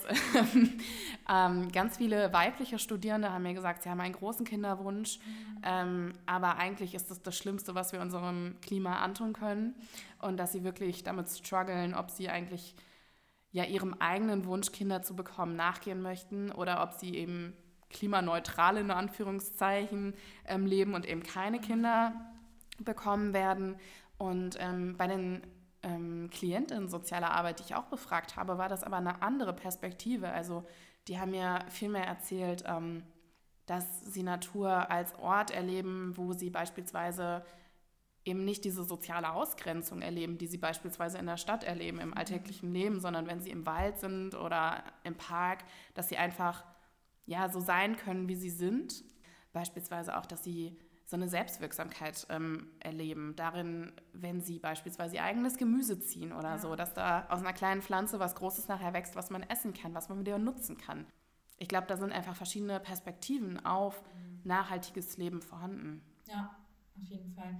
ähm, 1.29 1.71
ganz 1.71 1.97
viele 1.97 2.31
weibliche 2.31 2.77
Studierende 2.77 3.33
haben 3.33 3.43
mir 3.43 3.55
gesagt, 3.55 3.81
sie 3.81 3.89
haben 3.89 4.01
einen 4.01 4.13
großen 4.13 4.45
Kinderwunsch, 4.45 5.17
mhm. 5.19 5.61
ähm, 5.63 6.13
aber 6.27 6.57
eigentlich 6.57 6.93
ist 6.93 7.09
das 7.09 7.23
das 7.23 7.35
Schlimmste, 7.35 7.73
was 7.73 7.93
wir 7.93 8.01
unserem 8.01 8.57
Klima 8.61 8.99
antun 8.99 9.33
können 9.33 9.73
und 10.21 10.37
dass 10.37 10.51
sie 10.51 10.63
wirklich 10.63 11.03
damit 11.03 11.29
strugglen, 11.29 11.95
ob 11.95 12.11
sie 12.11 12.29
eigentlich 12.29 12.75
ja 13.51 13.63
ihrem 13.63 13.95
eigenen 13.95 14.45
Wunsch, 14.45 14.71
Kinder 14.71 15.01
zu 15.01 15.15
bekommen, 15.15 15.55
nachgehen 15.55 16.01
möchten 16.01 16.51
oder 16.51 16.83
ob 16.83 16.93
sie 16.93 17.15
eben 17.15 17.53
klimaneutral 17.89 18.77
in 18.77 18.91
Anführungszeichen 18.91 20.13
ähm, 20.45 20.65
leben 20.65 20.93
und 20.93 21.07
eben 21.07 21.23
keine 21.23 21.59
Kinder 21.59 22.13
bekommen 22.79 23.33
werden. 23.33 23.77
Und 24.17 24.57
ähm, 24.59 24.95
bei 24.97 25.07
den 25.07 25.41
ähm, 25.81 26.29
Klientinnen 26.31 26.89
sozialer 26.89 27.31
Arbeit, 27.31 27.59
die 27.59 27.63
ich 27.63 27.75
auch 27.75 27.85
befragt 27.85 28.35
habe, 28.35 28.57
war 28.57 28.69
das 28.69 28.83
aber 28.83 28.97
eine 28.97 29.21
andere 29.21 29.53
Perspektive. 29.53 30.29
Also 30.29 30.65
die 31.07 31.19
haben 31.19 31.31
mir 31.31 31.65
viel 31.69 31.89
mehr 31.89 32.05
erzählt, 32.05 32.63
ähm, 32.67 33.03
dass 33.65 34.01
sie 34.05 34.23
Natur 34.23 34.89
als 34.91 35.17
Ort 35.19 35.51
erleben, 35.51 36.13
wo 36.15 36.33
sie 36.33 36.49
beispielsweise 36.49 37.43
eben 38.29 38.45
nicht 38.45 38.63
diese 38.63 38.83
soziale 38.83 39.33
Ausgrenzung 39.33 40.01
erleben, 40.01 40.37
die 40.37 40.47
sie 40.47 40.57
beispielsweise 40.57 41.17
in 41.17 41.25
der 41.25 41.37
Stadt 41.37 41.63
erleben, 41.63 41.99
im 41.99 42.13
alltäglichen 42.13 42.71
Leben, 42.71 42.99
sondern 42.99 43.27
wenn 43.27 43.41
sie 43.41 43.49
im 43.49 43.65
Wald 43.65 43.99
sind 43.99 44.35
oder 44.35 44.83
im 45.03 45.15
Park, 45.15 45.63
dass 45.93 46.09
sie 46.09 46.17
einfach 46.17 46.63
ja, 47.25 47.49
so 47.49 47.59
sein 47.59 47.95
können, 47.95 48.27
wie 48.27 48.35
sie 48.35 48.49
sind. 48.49 49.03
Beispielsweise 49.53 50.17
auch, 50.17 50.25
dass 50.25 50.43
sie 50.43 50.77
so 51.05 51.15
eine 51.15 51.27
Selbstwirksamkeit 51.27 52.27
ähm, 52.29 52.67
erleben, 52.79 53.35
darin, 53.35 53.91
wenn 54.13 54.41
sie 54.41 54.59
beispielsweise 54.59 55.15
ihr 55.15 55.23
eigenes 55.23 55.57
Gemüse 55.57 55.99
ziehen 55.99 56.31
oder 56.31 56.49
ja. 56.49 56.57
so, 56.59 56.75
dass 56.75 56.93
da 56.93 57.25
aus 57.29 57.39
einer 57.39 57.53
kleinen 57.53 57.81
Pflanze 57.81 58.19
was 58.19 58.35
Großes 58.35 58.67
nachher 58.67 58.93
wächst, 58.93 59.15
was 59.15 59.31
man 59.31 59.41
essen 59.43 59.73
kann, 59.73 59.95
was 59.95 60.07
man 60.09 60.19
wieder 60.19 60.37
nutzen 60.37 60.77
kann. 60.77 61.07
Ich 61.57 61.67
glaube, 61.67 61.87
da 61.87 61.97
sind 61.97 62.11
einfach 62.11 62.35
verschiedene 62.35 62.79
Perspektiven 62.79 63.63
auf 63.65 64.01
mhm. 64.03 64.41
nachhaltiges 64.43 65.17
Leben 65.17 65.41
vorhanden. 65.41 66.03
Ja, 66.27 66.55
auf 66.95 67.07
jeden 67.07 67.33
Fall. 67.33 67.59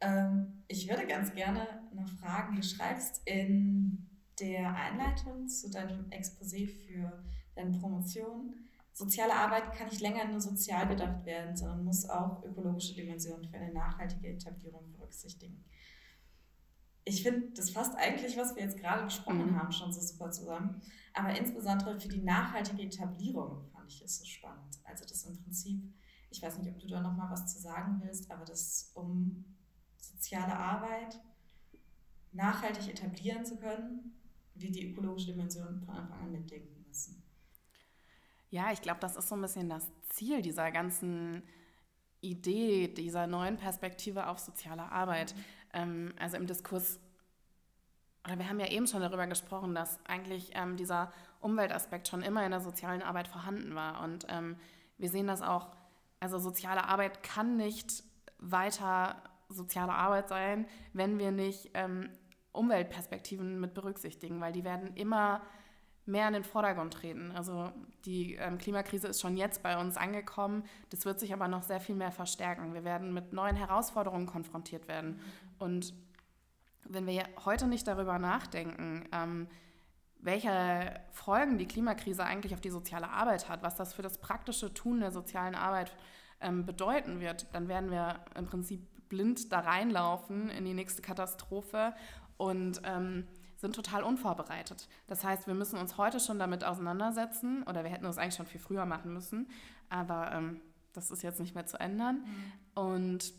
Ähm, 0.00 0.64
ich 0.68 0.88
würde 0.88 1.06
ganz 1.06 1.32
gerne 1.32 1.66
noch 1.92 2.08
fragen, 2.08 2.56
du 2.56 2.62
schreibst 2.62 3.22
in 3.26 4.08
der 4.38 4.74
Einleitung 4.74 5.48
zu 5.48 5.70
deinem 5.70 6.06
Exposé 6.10 6.66
für 6.66 7.22
deine 7.54 7.78
Promotion, 7.78 8.54
soziale 8.92 9.34
Arbeit 9.34 9.72
kann 9.72 9.88
nicht 9.88 10.00
länger 10.00 10.26
nur 10.26 10.40
sozial 10.40 10.88
gedacht 10.88 11.24
werden, 11.24 11.56
sondern 11.56 11.84
muss 11.84 12.08
auch 12.08 12.42
ökologische 12.44 12.94
Dimensionen 12.94 13.44
für 13.44 13.56
eine 13.56 13.72
nachhaltige 13.72 14.28
Etablierung 14.28 14.90
berücksichtigen. 14.92 15.64
Ich 17.04 17.22
finde, 17.22 17.50
das 17.54 17.70
fasst 17.70 17.96
eigentlich, 17.96 18.36
was 18.36 18.54
wir 18.54 18.62
jetzt 18.62 18.78
gerade 18.78 19.04
besprochen 19.04 19.52
mhm. 19.52 19.58
haben, 19.58 19.72
schon 19.72 19.92
so 19.92 20.00
super 20.00 20.30
zusammen. 20.30 20.80
Aber 21.14 21.36
insbesondere 21.36 21.98
für 21.98 22.08
die 22.08 22.22
nachhaltige 22.22 22.82
Etablierung 22.82 23.64
fand 23.72 23.90
ich 23.90 24.02
es 24.02 24.18
so 24.18 24.24
spannend. 24.24 24.78
Also 24.84 25.04
das 25.04 25.24
im 25.24 25.42
Prinzip, 25.42 25.82
ich 26.30 26.42
weiß 26.42 26.58
nicht, 26.58 26.70
ob 26.70 26.78
du 26.78 26.86
da 26.86 27.00
noch 27.00 27.16
mal 27.16 27.30
was 27.30 27.52
zu 27.52 27.58
sagen 27.58 28.00
willst, 28.04 28.30
aber 28.30 28.44
das 28.44 28.92
um 28.94 29.49
soziale 30.10 30.56
Arbeit 30.56 31.20
nachhaltig 32.32 32.88
etablieren 32.88 33.44
zu 33.44 33.56
können, 33.56 34.12
wir 34.54 34.70
die 34.70 34.90
ökologische 34.90 35.32
Dimension 35.32 35.80
von 35.80 35.94
Anfang 35.94 36.20
an 36.20 36.32
mitdenken 36.32 36.84
müssen. 36.86 37.22
Ja, 38.50 38.72
ich 38.72 38.82
glaube, 38.82 39.00
das 39.00 39.16
ist 39.16 39.28
so 39.28 39.34
ein 39.34 39.42
bisschen 39.42 39.68
das 39.68 39.88
Ziel 40.10 40.42
dieser 40.42 40.70
ganzen 40.70 41.42
Idee, 42.20 42.88
dieser 42.88 43.26
neuen 43.26 43.56
Perspektive 43.56 44.26
auf 44.26 44.38
soziale 44.38 44.90
Arbeit. 44.90 45.34
Mhm. 45.34 45.44
Ähm, 45.72 46.14
also 46.18 46.36
im 46.36 46.46
Diskurs, 46.46 46.98
oder 48.24 48.38
wir 48.38 48.48
haben 48.48 48.60
ja 48.60 48.68
eben 48.68 48.86
schon 48.86 49.00
darüber 49.00 49.26
gesprochen, 49.26 49.74
dass 49.74 50.04
eigentlich 50.04 50.50
ähm, 50.54 50.76
dieser 50.76 51.12
Umweltaspekt 51.40 52.08
schon 52.08 52.22
immer 52.22 52.44
in 52.44 52.50
der 52.50 52.60
sozialen 52.60 53.02
Arbeit 53.02 53.28
vorhanden 53.28 53.74
war. 53.74 54.02
Und 54.02 54.26
ähm, 54.28 54.56
wir 54.98 55.08
sehen 55.08 55.26
das 55.26 55.42
auch, 55.42 55.68
also 56.18 56.38
soziale 56.38 56.84
Arbeit 56.84 57.22
kann 57.22 57.56
nicht 57.56 58.02
weiter 58.38 59.22
soziale 59.50 59.92
Arbeit 59.92 60.28
sein, 60.28 60.66
wenn 60.92 61.18
wir 61.18 61.32
nicht 61.32 61.70
ähm, 61.74 62.10
Umweltperspektiven 62.52 63.60
mit 63.60 63.74
berücksichtigen, 63.74 64.40
weil 64.40 64.52
die 64.52 64.64
werden 64.64 64.94
immer 64.96 65.42
mehr 66.06 66.26
in 66.26 66.34
den 66.34 66.44
Vordergrund 66.44 66.94
treten. 66.94 67.32
Also 67.32 67.70
die 68.04 68.34
ähm, 68.34 68.58
Klimakrise 68.58 69.08
ist 69.08 69.20
schon 69.20 69.36
jetzt 69.36 69.62
bei 69.62 69.78
uns 69.78 69.96
angekommen, 69.96 70.64
das 70.90 71.04
wird 71.04 71.20
sich 71.20 71.32
aber 71.32 71.48
noch 71.48 71.62
sehr 71.62 71.80
viel 71.80 71.94
mehr 71.94 72.10
verstärken. 72.10 72.74
Wir 72.74 72.84
werden 72.84 73.14
mit 73.14 73.32
neuen 73.32 73.56
Herausforderungen 73.56 74.26
konfrontiert 74.26 74.88
werden. 74.88 75.20
Und 75.58 75.94
wenn 76.84 77.06
wir 77.06 77.24
heute 77.44 77.66
nicht 77.68 77.86
darüber 77.86 78.18
nachdenken, 78.18 79.04
ähm, 79.12 79.48
welche 80.22 81.00
Folgen 81.12 81.56
die 81.56 81.66
Klimakrise 81.66 82.24
eigentlich 82.24 82.52
auf 82.52 82.60
die 82.60 82.70
soziale 82.70 83.08
Arbeit 83.08 83.48
hat, 83.48 83.62
was 83.62 83.76
das 83.76 83.94
für 83.94 84.02
das 84.02 84.18
praktische 84.18 84.74
Tun 84.74 85.00
der 85.00 85.12
sozialen 85.12 85.54
Arbeit 85.54 85.94
ähm, 86.40 86.66
bedeuten 86.66 87.20
wird, 87.20 87.46
dann 87.54 87.68
werden 87.68 87.90
wir 87.90 88.20
im 88.34 88.46
Prinzip 88.46 88.86
blind 89.10 89.52
da 89.52 89.60
reinlaufen 89.60 90.48
in 90.48 90.64
die 90.64 90.72
nächste 90.72 91.02
Katastrophe 91.02 91.94
und 92.38 92.80
ähm, 92.84 93.26
sind 93.56 93.74
total 93.74 94.02
unvorbereitet. 94.02 94.88
Das 95.06 95.22
heißt, 95.22 95.46
wir 95.46 95.54
müssen 95.54 95.78
uns 95.78 95.98
heute 95.98 96.18
schon 96.18 96.38
damit 96.38 96.64
auseinandersetzen 96.64 97.62
oder 97.64 97.84
wir 97.84 97.90
hätten 97.90 98.04
das 98.04 98.16
eigentlich 98.16 98.36
schon 98.36 98.46
viel 98.46 98.60
früher 98.60 98.86
machen 98.86 99.12
müssen, 99.12 99.50
aber 99.90 100.32
ähm, 100.32 100.62
das 100.94 101.10
ist 101.10 101.22
jetzt 101.22 101.40
nicht 101.40 101.54
mehr 101.54 101.66
zu 101.66 101.78
ändern. 101.78 102.24
Mhm. 102.24 102.82
Und 102.82 103.34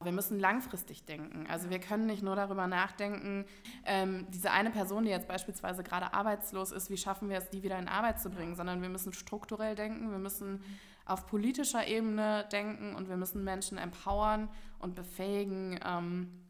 wir 0.00 0.12
müssen 0.12 0.38
langfristig 0.38 1.04
denken. 1.06 1.46
Also 1.48 1.70
wir 1.70 1.78
können 1.78 2.06
nicht 2.06 2.22
nur 2.22 2.36
darüber 2.36 2.66
nachdenken, 2.66 3.46
ähm, 3.84 4.26
diese 4.30 4.50
eine 4.50 4.70
Person, 4.70 5.04
die 5.04 5.10
jetzt 5.10 5.28
beispielsweise 5.28 5.82
gerade 5.82 6.12
arbeitslos 6.12 6.72
ist, 6.72 6.90
wie 6.90 6.96
schaffen 6.96 7.28
wir 7.28 7.38
es, 7.38 7.48
die 7.50 7.62
wieder 7.62 7.78
in 7.78 7.88
Arbeit 7.88 8.20
zu 8.20 8.30
bringen, 8.30 8.56
sondern 8.56 8.82
wir 8.82 8.88
müssen 8.88 9.12
strukturell 9.12 9.74
denken, 9.74 10.10
wir 10.10 10.18
müssen 10.18 10.62
auf 11.06 11.26
politischer 11.26 11.86
Ebene 11.86 12.46
denken 12.50 12.94
und 12.94 13.08
wir 13.08 13.16
müssen 13.16 13.44
Menschen 13.44 13.78
empowern 13.78 14.48
und 14.78 14.94
befähigen, 14.94 15.78
ähm, 15.84 16.44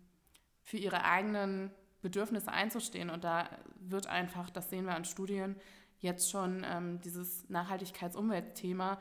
für 0.62 0.78
ihre 0.78 1.04
eigenen 1.04 1.70
Bedürfnisse 2.00 2.50
einzustehen. 2.50 3.10
Und 3.10 3.24
da 3.24 3.48
wird 3.76 4.06
einfach, 4.06 4.50
das 4.50 4.70
sehen 4.70 4.86
wir 4.86 4.94
an 4.94 5.04
Studien, 5.04 5.56
jetzt 5.98 6.30
schon 6.30 6.64
ähm, 6.64 7.00
dieses 7.00 7.48
Nachhaltigkeits-Umweltthema 7.48 9.00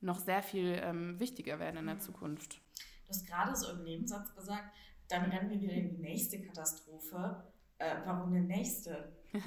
noch 0.00 0.18
sehr 0.18 0.42
viel 0.42 0.80
ähm, 0.82 1.18
wichtiger 1.20 1.58
werden 1.58 1.78
in 1.78 1.86
der 1.86 1.98
Zukunft. 1.98 2.60
Du 3.06 3.08
hast 3.08 3.26
gerade 3.26 3.54
so 3.54 3.72
im 3.72 3.84
Nebensatz 3.84 4.34
gesagt, 4.34 4.74
dann 5.08 5.30
rennen 5.30 5.50
wir 5.50 5.60
wieder 5.60 5.74
in 5.74 5.90
die 5.90 6.02
nächste 6.02 6.40
Katastrophe. 6.40 7.44
Äh, 7.78 7.96
warum 8.04 8.32
eine 8.32 8.42
nächste? 8.42 9.12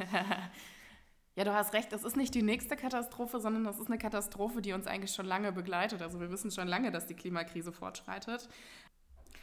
Ja, 1.36 1.44
du 1.44 1.54
hast 1.54 1.74
recht, 1.74 1.92
es 1.94 2.04
ist 2.04 2.16
nicht 2.16 2.36
die 2.36 2.44
nächste 2.44 2.76
Katastrophe, 2.76 3.40
sondern 3.40 3.66
es 3.66 3.80
ist 3.80 3.88
eine 3.88 3.98
Katastrophe, 3.98 4.62
die 4.62 4.74
uns 4.74 4.86
eigentlich 4.86 5.14
schon 5.14 5.26
lange 5.26 5.52
begleitet. 5.52 6.02
Also 6.02 6.20
wir 6.20 6.30
wissen 6.30 6.52
schon 6.52 6.68
lange, 6.68 6.92
dass 6.92 7.08
die 7.08 7.16
Klimakrise 7.16 7.72
fortschreitet. 7.72 8.48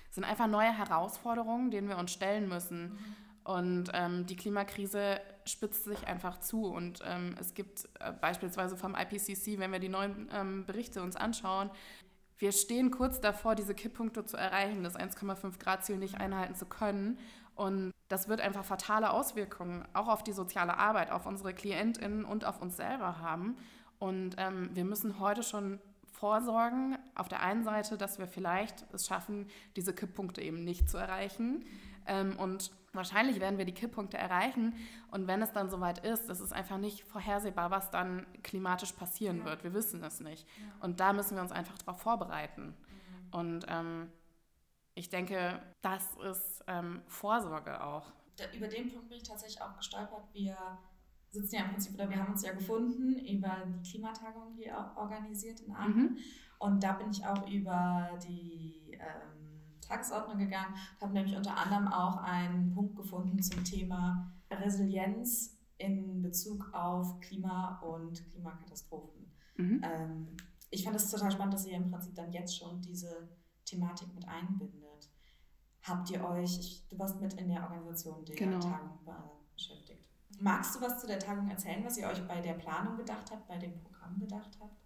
Es 0.08 0.14
sind 0.14 0.24
einfach 0.24 0.46
neue 0.46 0.76
Herausforderungen, 0.76 1.70
denen 1.70 1.88
wir 1.88 1.98
uns 1.98 2.12
stellen 2.12 2.48
müssen. 2.48 2.98
Und 3.42 3.90
ähm, 3.92 4.26
die 4.26 4.36
Klimakrise 4.36 5.20
spitzt 5.44 5.84
sich 5.84 6.06
einfach 6.06 6.38
zu. 6.38 6.66
Und 6.66 7.00
ähm, 7.04 7.34
es 7.40 7.54
gibt 7.54 7.88
äh, 7.98 8.12
beispielsweise 8.12 8.76
vom 8.76 8.94
IPCC, 8.94 9.58
wenn 9.58 9.72
wir 9.72 9.80
die 9.80 9.88
neuen 9.88 10.28
ähm, 10.32 10.66
Berichte 10.66 11.02
uns 11.02 11.16
anschauen, 11.16 11.70
wir 12.38 12.52
stehen 12.52 12.90
kurz 12.90 13.20
davor, 13.20 13.54
diese 13.54 13.74
Kipppunkte 13.74 14.24
zu 14.24 14.36
erreichen, 14.38 14.82
das 14.82 14.96
1,5 14.96 15.58
Grad 15.58 15.84
Ziel 15.84 15.98
nicht 15.98 16.14
einhalten 16.14 16.54
zu 16.54 16.64
können. 16.64 17.18
Und 17.54 17.92
das 18.10 18.28
wird 18.28 18.40
einfach 18.40 18.64
fatale 18.64 19.10
Auswirkungen 19.10 19.84
auch 19.94 20.08
auf 20.08 20.24
die 20.24 20.32
soziale 20.32 20.76
Arbeit, 20.76 21.12
auf 21.12 21.26
unsere 21.26 21.54
KlientInnen 21.54 22.24
und 22.24 22.44
auf 22.44 22.60
uns 22.60 22.76
selber 22.76 23.20
haben. 23.20 23.56
Und 24.00 24.34
ähm, 24.36 24.70
wir 24.74 24.84
müssen 24.84 25.20
heute 25.20 25.44
schon 25.44 25.78
vorsorgen, 26.10 26.98
auf 27.14 27.28
der 27.28 27.40
einen 27.40 27.62
Seite, 27.62 27.96
dass 27.96 28.18
wir 28.18 28.26
vielleicht 28.26 28.84
es 28.92 29.06
schaffen, 29.06 29.46
diese 29.76 29.94
Kipppunkte 29.94 30.42
eben 30.42 30.64
nicht 30.64 30.90
zu 30.90 30.98
erreichen. 30.98 31.64
Ähm, 32.04 32.36
und 32.36 32.72
wahrscheinlich 32.92 33.38
werden 33.38 33.58
wir 33.58 33.64
die 33.64 33.74
Kipppunkte 33.74 34.18
erreichen. 34.18 34.74
Und 35.12 35.28
wenn 35.28 35.40
es 35.40 35.52
dann 35.52 35.70
soweit 35.70 36.04
ist, 36.04 36.28
ist 36.28 36.40
es 36.40 36.52
einfach 36.52 36.78
nicht 36.78 37.04
vorhersehbar, 37.04 37.70
was 37.70 37.92
dann 37.92 38.26
klimatisch 38.42 38.92
passieren 38.92 39.38
ja. 39.38 39.44
wird. 39.44 39.62
Wir 39.62 39.72
wissen 39.72 40.02
es 40.02 40.18
nicht. 40.18 40.48
Ja. 40.48 40.84
Und 40.84 40.98
da 40.98 41.12
müssen 41.12 41.36
wir 41.36 41.42
uns 41.42 41.52
einfach 41.52 41.78
darauf 41.78 42.00
vorbereiten. 42.00 42.74
Mhm. 42.74 43.38
Und 43.38 43.66
ähm, 43.68 44.08
ich 44.94 45.08
denke, 45.08 45.60
das 45.82 46.04
ist 46.30 46.62
ähm, 46.66 47.02
Vorsorge 47.06 47.82
auch. 47.82 48.12
über 48.54 48.68
den 48.68 48.90
Punkt 48.90 49.08
bin 49.08 49.18
ich 49.18 49.28
tatsächlich 49.28 49.60
auch 49.62 49.76
gestolpert. 49.76 50.24
Wir 50.32 50.56
sitzen 51.30 51.56
ja 51.56 51.62
im 51.62 51.70
Prinzip, 51.70 51.94
oder 51.94 52.10
wir 52.10 52.18
haben 52.18 52.32
uns 52.32 52.44
ja 52.44 52.52
gefunden 52.52 53.18
über 53.18 53.64
die 53.66 53.88
Klimatagung, 53.88 54.54
die 54.56 54.72
auch 54.72 54.96
organisiert 54.96 55.60
in 55.60 55.72
Aachen. 55.72 56.02
Mhm. 56.02 56.18
Und 56.58 56.82
da 56.82 56.92
bin 56.92 57.10
ich 57.10 57.24
auch 57.24 57.48
über 57.48 58.18
die 58.26 58.92
ähm, 58.92 59.78
Tagesordnung 59.80 60.38
gegangen 60.38 60.74
und 60.94 61.02
habe 61.02 61.14
nämlich 61.14 61.36
unter 61.36 61.56
anderem 61.56 61.88
auch 61.88 62.18
einen 62.18 62.70
Punkt 62.70 62.96
gefunden 62.96 63.42
zum 63.42 63.64
Thema 63.64 64.32
Resilienz 64.50 65.58
in 65.78 66.20
Bezug 66.20 66.72
auf 66.74 67.20
Klima 67.20 67.80
und 67.80 68.24
Klimakatastrophen. 68.32 69.32
Mhm. 69.56 69.80
Ähm, 69.82 70.36
ich 70.70 70.84
fand 70.84 70.96
es 70.96 71.10
total 71.10 71.32
spannend, 71.32 71.54
dass 71.54 71.66
ihr 71.66 71.76
im 71.76 71.90
Prinzip 71.90 72.14
dann 72.14 72.32
jetzt 72.32 72.56
schon 72.56 72.80
diese 72.80 73.28
Thematik 73.70 74.12
mit 74.14 74.26
einbindet. 74.28 75.08
Habt 75.82 76.10
ihr 76.10 76.24
euch, 76.24 76.58
ich, 76.58 76.88
du 76.88 76.98
warst 76.98 77.20
mit 77.20 77.34
in 77.34 77.48
der 77.48 77.62
Organisation 77.62 78.24
der 78.24 78.36
genau. 78.36 78.60
Tagung 78.60 78.98
beschäftigt. 79.54 80.08
Magst 80.38 80.74
du 80.74 80.80
was 80.80 81.00
zu 81.00 81.06
der 81.06 81.18
Tagung 81.18 81.48
erzählen, 81.48 81.84
was 81.84 81.96
ihr 81.96 82.08
euch 82.08 82.26
bei 82.26 82.40
der 82.40 82.54
Planung 82.54 82.96
gedacht 82.96 83.30
habt, 83.30 83.46
bei 83.46 83.58
dem 83.58 83.78
Programm 83.78 84.18
gedacht 84.18 84.58
habt? 84.60 84.76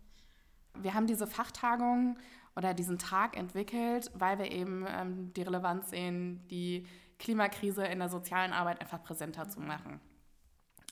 Wir 0.82 0.94
haben 0.94 1.06
diese 1.06 1.26
Fachtagung 1.26 2.18
oder 2.56 2.74
diesen 2.74 2.98
Tag 2.98 3.36
entwickelt, 3.36 4.10
weil 4.14 4.38
wir 4.38 4.50
eben 4.50 4.84
ähm, 4.88 5.32
die 5.34 5.42
Relevanz 5.42 5.90
sehen, 5.90 6.46
die 6.48 6.86
Klimakrise 7.18 7.84
in 7.84 8.00
der 8.00 8.08
sozialen 8.08 8.52
Arbeit 8.52 8.80
einfach 8.80 9.02
präsenter 9.02 9.48
zu 9.48 9.60
machen. 9.60 10.00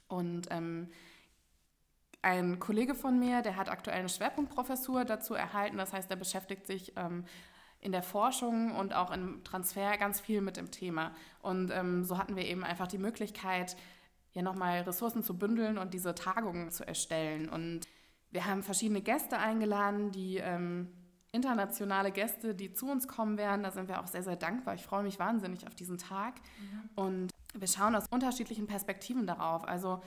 Und 0.08 0.48
ähm, 0.50 0.88
ein 2.22 2.60
Kollege 2.60 2.94
von 2.94 3.18
mir, 3.18 3.42
der 3.42 3.56
hat 3.56 3.68
aktuell 3.68 3.98
eine 3.98 4.08
Schwerpunktprofessur 4.08 5.04
dazu 5.04 5.34
erhalten. 5.34 5.76
Das 5.76 5.92
heißt, 5.92 6.08
er 6.10 6.16
beschäftigt 6.16 6.66
sich 6.66 6.92
ähm, 6.96 7.24
in 7.82 7.92
der 7.92 8.02
Forschung 8.02 8.74
und 8.76 8.94
auch 8.94 9.10
im 9.10 9.42
Transfer 9.44 9.98
ganz 9.98 10.20
viel 10.20 10.40
mit 10.40 10.56
dem 10.56 10.70
Thema. 10.70 11.12
Und 11.40 11.70
ähm, 11.72 12.04
so 12.04 12.16
hatten 12.16 12.36
wir 12.36 12.46
eben 12.46 12.64
einfach 12.64 12.86
die 12.86 12.98
Möglichkeit, 12.98 13.76
ja 14.32 14.40
nochmal 14.40 14.82
Ressourcen 14.82 15.22
zu 15.22 15.36
bündeln 15.36 15.76
und 15.76 15.92
diese 15.92 16.14
Tagungen 16.14 16.70
zu 16.70 16.86
erstellen. 16.86 17.48
Und 17.48 17.80
wir 18.30 18.46
haben 18.46 18.62
verschiedene 18.62 19.02
Gäste 19.02 19.36
eingeladen, 19.36 20.12
die 20.12 20.36
ähm, 20.38 20.88
internationale 21.32 22.12
Gäste, 22.12 22.54
die 22.54 22.72
zu 22.72 22.88
uns 22.88 23.08
kommen 23.08 23.36
werden. 23.36 23.64
Da 23.64 23.72
sind 23.72 23.88
wir 23.88 24.00
auch 24.00 24.06
sehr, 24.06 24.22
sehr 24.22 24.36
dankbar. 24.36 24.74
Ich 24.74 24.84
freue 24.84 25.02
mich 25.02 25.18
wahnsinnig 25.18 25.66
auf 25.66 25.74
diesen 25.74 25.98
Tag. 25.98 26.34
Mhm. 26.60 26.90
Und 26.94 27.30
wir 27.54 27.68
schauen 27.68 27.96
aus 27.96 28.06
unterschiedlichen 28.10 28.68
Perspektiven 28.68 29.26
darauf. 29.26 29.66
Also 29.66 30.00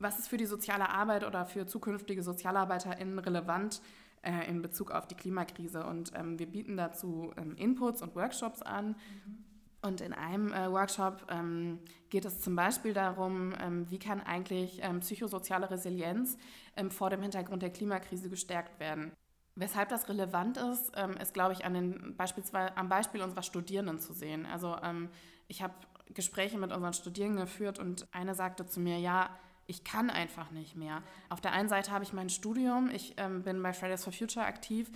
was 0.00 0.18
ist 0.18 0.28
für 0.28 0.36
die 0.36 0.46
soziale 0.46 0.88
Arbeit 0.88 1.24
oder 1.24 1.46
für 1.46 1.66
zukünftige 1.66 2.22
SozialarbeiterInnen 2.22 3.18
relevant 3.20 3.80
äh, 4.22 4.48
in 4.48 4.62
Bezug 4.62 4.90
auf 4.90 5.06
die 5.06 5.14
Klimakrise? 5.14 5.84
Und 5.84 6.12
ähm, 6.14 6.38
wir 6.38 6.46
bieten 6.46 6.76
dazu 6.76 7.32
ähm, 7.36 7.56
Inputs 7.56 8.02
und 8.02 8.14
Workshops 8.14 8.62
an. 8.62 8.88
Mhm. 8.88 9.44
Und 9.82 10.02
in 10.02 10.12
einem 10.12 10.52
äh, 10.52 10.70
Workshop 10.70 11.26
ähm, 11.30 11.78
geht 12.10 12.26
es 12.26 12.40
zum 12.40 12.54
Beispiel 12.54 12.92
darum, 12.92 13.54
ähm, 13.58 13.90
wie 13.90 13.98
kann 13.98 14.20
eigentlich 14.20 14.80
ähm, 14.82 15.00
psychosoziale 15.00 15.70
Resilienz 15.70 16.36
ähm, 16.76 16.90
vor 16.90 17.08
dem 17.08 17.22
Hintergrund 17.22 17.62
der 17.62 17.70
Klimakrise 17.70 18.28
gestärkt 18.28 18.78
werden. 18.78 19.12
Weshalb 19.56 19.88
das 19.88 20.08
relevant 20.08 20.58
ist, 20.58 20.92
ähm, 20.96 21.16
ist, 21.16 21.34
glaube 21.34 21.54
ich, 21.54 21.64
an 21.64 21.74
den, 21.74 22.16
beispielsweise, 22.16 22.76
am 22.76 22.88
Beispiel 22.88 23.22
unserer 23.22 23.42
Studierenden 23.42 23.98
zu 23.98 24.12
sehen. 24.12 24.46
Also 24.46 24.76
ähm, 24.82 25.08
ich 25.48 25.62
habe 25.62 25.74
Gespräche 26.12 26.58
mit 26.58 26.72
unseren 26.72 26.92
Studierenden 26.92 27.44
geführt 27.44 27.78
und 27.78 28.06
eine 28.12 28.34
sagte 28.34 28.66
zu 28.66 28.80
mir, 28.80 28.98
ja, 28.98 29.30
ich 29.70 29.84
kann 29.84 30.10
einfach 30.10 30.50
nicht 30.50 30.76
mehr. 30.76 31.02
Auf 31.28 31.40
der 31.40 31.52
einen 31.52 31.68
Seite 31.68 31.92
habe 31.92 32.04
ich 32.04 32.12
mein 32.12 32.28
Studium, 32.28 32.90
ich 32.90 33.16
bin 33.16 33.62
bei 33.62 33.72
Fridays 33.72 34.04
for 34.04 34.12
Future 34.12 34.44
aktiv 34.44 34.90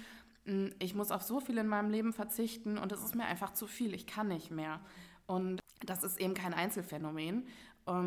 ich 0.79 0.95
muss 0.95 1.11
auf 1.11 1.23
so 1.23 1.41
viel 1.41 1.57
in 1.59 1.67
meinem 1.67 1.91
Leben 1.91 2.13
verzichten 2.13 2.77
und 2.77 2.93
es 2.93 3.03
ist 3.03 3.15
mir 3.15 3.25
einfach 3.25 3.55
zu 3.55 3.67
viel, 3.67 3.95
ich 3.95 4.07
kann 4.07 4.29
nicht 4.29 4.51
mehr. 4.51 4.81
Und 5.27 5.61
das 5.85 6.05
ist 6.05 6.21
eben 6.21 6.35
kein 6.35 6.53
Einzelfenomen. 6.53 7.47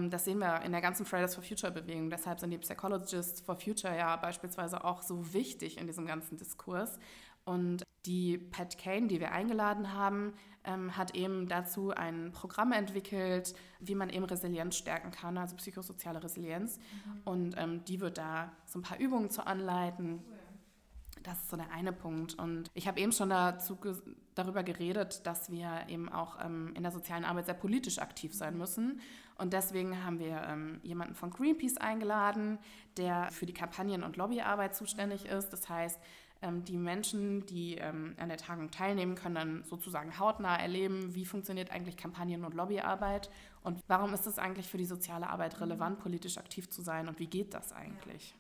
Das 0.10 0.26
sehen 0.26 0.40
wir 0.40 0.62
in 0.62 0.72
der 0.72 0.82
ganzen 0.82 1.06
Fridays 1.06 1.36
for 1.36 1.44
Future 1.44 1.72
Bewegung. 1.72 2.10
Deshalb 2.10 2.40
sind 2.40 2.52
die 2.52 2.58
Psychologists 2.58 3.42
for 3.42 3.56
Future 3.56 3.96
ja 3.96 4.16
beispielsweise 4.16 4.84
auch 4.84 5.02
so 5.02 5.34
wichtig 5.34 5.80
in 5.80 5.88
diesem 5.88 6.06
ganzen 6.06 6.38
Diskurs. 6.38 7.00
Und 7.48 7.84
die 8.06 8.38
Pat 8.38 8.78
Kane, 8.78 9.08
die 9.08 9.22
wir 9.22 9.32
eingeladen 9.32 9.94
haben, 9.94 10.34
ähm, 10.66 10.98
hat 10.98 11.16
eben 11.16 11.48
dazu 11.48 11.92
ein 11.92 12.34
Programm 12.34 12.74
entwickelt, 12.74 13.56
wie 13.80 13.96
man 13.96 14.10
eben 14.10 14.26
Resilienz 14.26 14.76
stärken 14.76 15.12
kann, 15.12 15.38
also 15.38 15.56
psychosoziale 15.56 16.22
Resilienz. 16.22 16.78
Mhm. 16.78 17.22
Und 17.24 17.56
ähm, 17.58 17.86
die 17.86 18.02
wird 18.02 18.18
da 18.18 18.52
so 18.66 18.80
ein 18.80 18.82
paar 18.82 19.00
Übungen 19.00 19.30
zu 19.30 19.48
anleiten. 19.48 20.20
Cool 20.28 20.38
das 21.28 21.40
ist 21.40 21.50
so 21.50 21.58
der 21.58 21.72
eine 21.72 21.92
Punkt. 21.92 22.36
Und 22.36 22.72
ich 22.74 22.88
habe 22.88 23.00
eben 23.00 23.12
schon 23.12 23.30
dazu, 23.30 23.78
darüber 24.34 24.64
geredet, 24.64 25.26
dass 25.26 25.52
wir 25.52 25.86
eben 25.90 26.10
auch 26.10 26.38
ähm, 26.44 26.72
in 26.76 26.84
der 26.84 26.92
sozialen 26.92 27.26
Arbeit 27.26 27.46
sehr 27.46 27.56
politisch 27.56 28.00
aktiv 28.00 28.34
sein 28.34 28.58
müssen. 28.58 29.02
Und 29.38 29.54
deswegen 29.54 30.04
haben 30.04 30.20
wir 30.20 30.42
ähm, 30.48 30.80
jemanden 30.84 31.16
von 31.16 31.30
Greenpeace 31.30 31.78
eingeladen, 31.78 32.58
der 32.96 33.30
für 33.32 33.46
die 33.46 33.54
Kampagnen- 33.54 34.04
und 34.04 34.18
Lobbyarbeit 34.18 34.76
zuständig 34.76 35.26
ist. 35.26 35.50
Das 35.50 35.70
heißt, 35.70 36.00
die 36.41 36.78
Menschen, 36.78 37.45
die 37.45 37.76
ähm, 37.76 38.15
an 38.17 38.30
der 38.30 38.38
Tagung 38.38 38.71
teilnehmen, 38.71 39.15
können 39.15 39.36
dann 39.36 39.63
sozusagen 39.63 40.19
hautnah 40.19 40.56
erleben, 40.56 41.15
wie 41.15 41.26
funktioniert 41.26 41.71
eigentlich 41.71 41.97
Kampagnen- 41.97 42.45
und 42.45 42.54
Lobbyarbeit 42.54 43.30
und 43.63 43.82
warum 43.88 44.13
ist 44.13 44.28
es 44.28 44.38
eigentlich 44.39 44.67
für 44.67 44.78
die 44.78 44.86
soziale 44.86 45.30
Arbeit 45.30 45.60
relevant, 45.60 46.00
politisch 46.00 46.38
aktiv 46.38 46.69
zu 46.69 46.82
sein 46.82 47.08
und 47.08 47.19
wie 47.19 47.28
geht 47.28 47.54
das 47.54 47.73
eigentlich. 47.73 48.36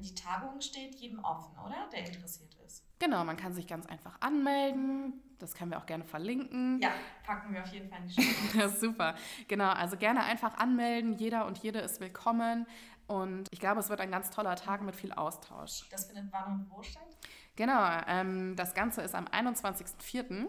Die 0.00 0.14
Tagung 0.14 0.60
steht 0.60 0.94
jedem 0.96 1.18
offen, 1.24 1.58
oder? 1.58 1.88
Der 1.92 2.06
interessiert 2.06 2.54
ist. 2.66 2.84
Genau, 3.00 3.24
man 3.24 3.36
kann 3.36 3.54
sich 3.54 3.66
ganz 3.66 3.86
einfach 3.86 4.20
anmelden. 4.20 5.14
Das 5.38 5.54
können 5.54 5.70
wir 5.70 5.78
auch 5.78 5.86
gerne 5.86 6.04
verlinken. 6.04 6.80
Ja, 6.80 6.90
packen 7.24 7.54
wir 7.54 7.62
auf 7.62 7.72
jeden 7.72 7.88
Fall 7.88 8.00
in 8.02 8.08
die 8.08 8.14
Show. 8.14 8.58
Das 8.58 8.74
ist 8.74 8.80
super. 8.80 9.14
Genau, 9.46 9.70
also 9.70 9.96
gerne 9.96 10.24
einfach 10.24 10.56
anmelden. 10.56 11.14
Jeder 11.14 11.46
und 11.46 11.58
jede 11.58 11.78
ist 11.78 12.00
willkommen. 12.00 12.66
Und 13.08 13.48
ich 13.50 13.58
glaube, 13.58 13.80
es 13.80 13.88
wird 13.88 14.00
ein 14.00 14.10
ganz 14.10 14.30
toller 14.30 14.54
Tag 14.54 14.82
mit 14.82 14.94
viel 14.94 15.12
Austausch. 15.12 15.88
Das 15.90 16.06
findet 16.06 16.30
wann 16.30 16.60
und 16.60 16.70
wo 16.70 16.82
statt? 16.82 17.16
Genau, 17.56 17.88
ähm, 18.06 18.54
das 18.54 18.74
Ganze 18.74 19.00
ist 19.02 19.14
am 19.14 19.24
21.04. 19.24 20.46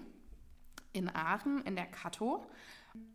in 0.91 1.15
Aachen 1.15 1.63
in 1.63 1.75
der 1.75 1.87
Kato. 1.87 2.45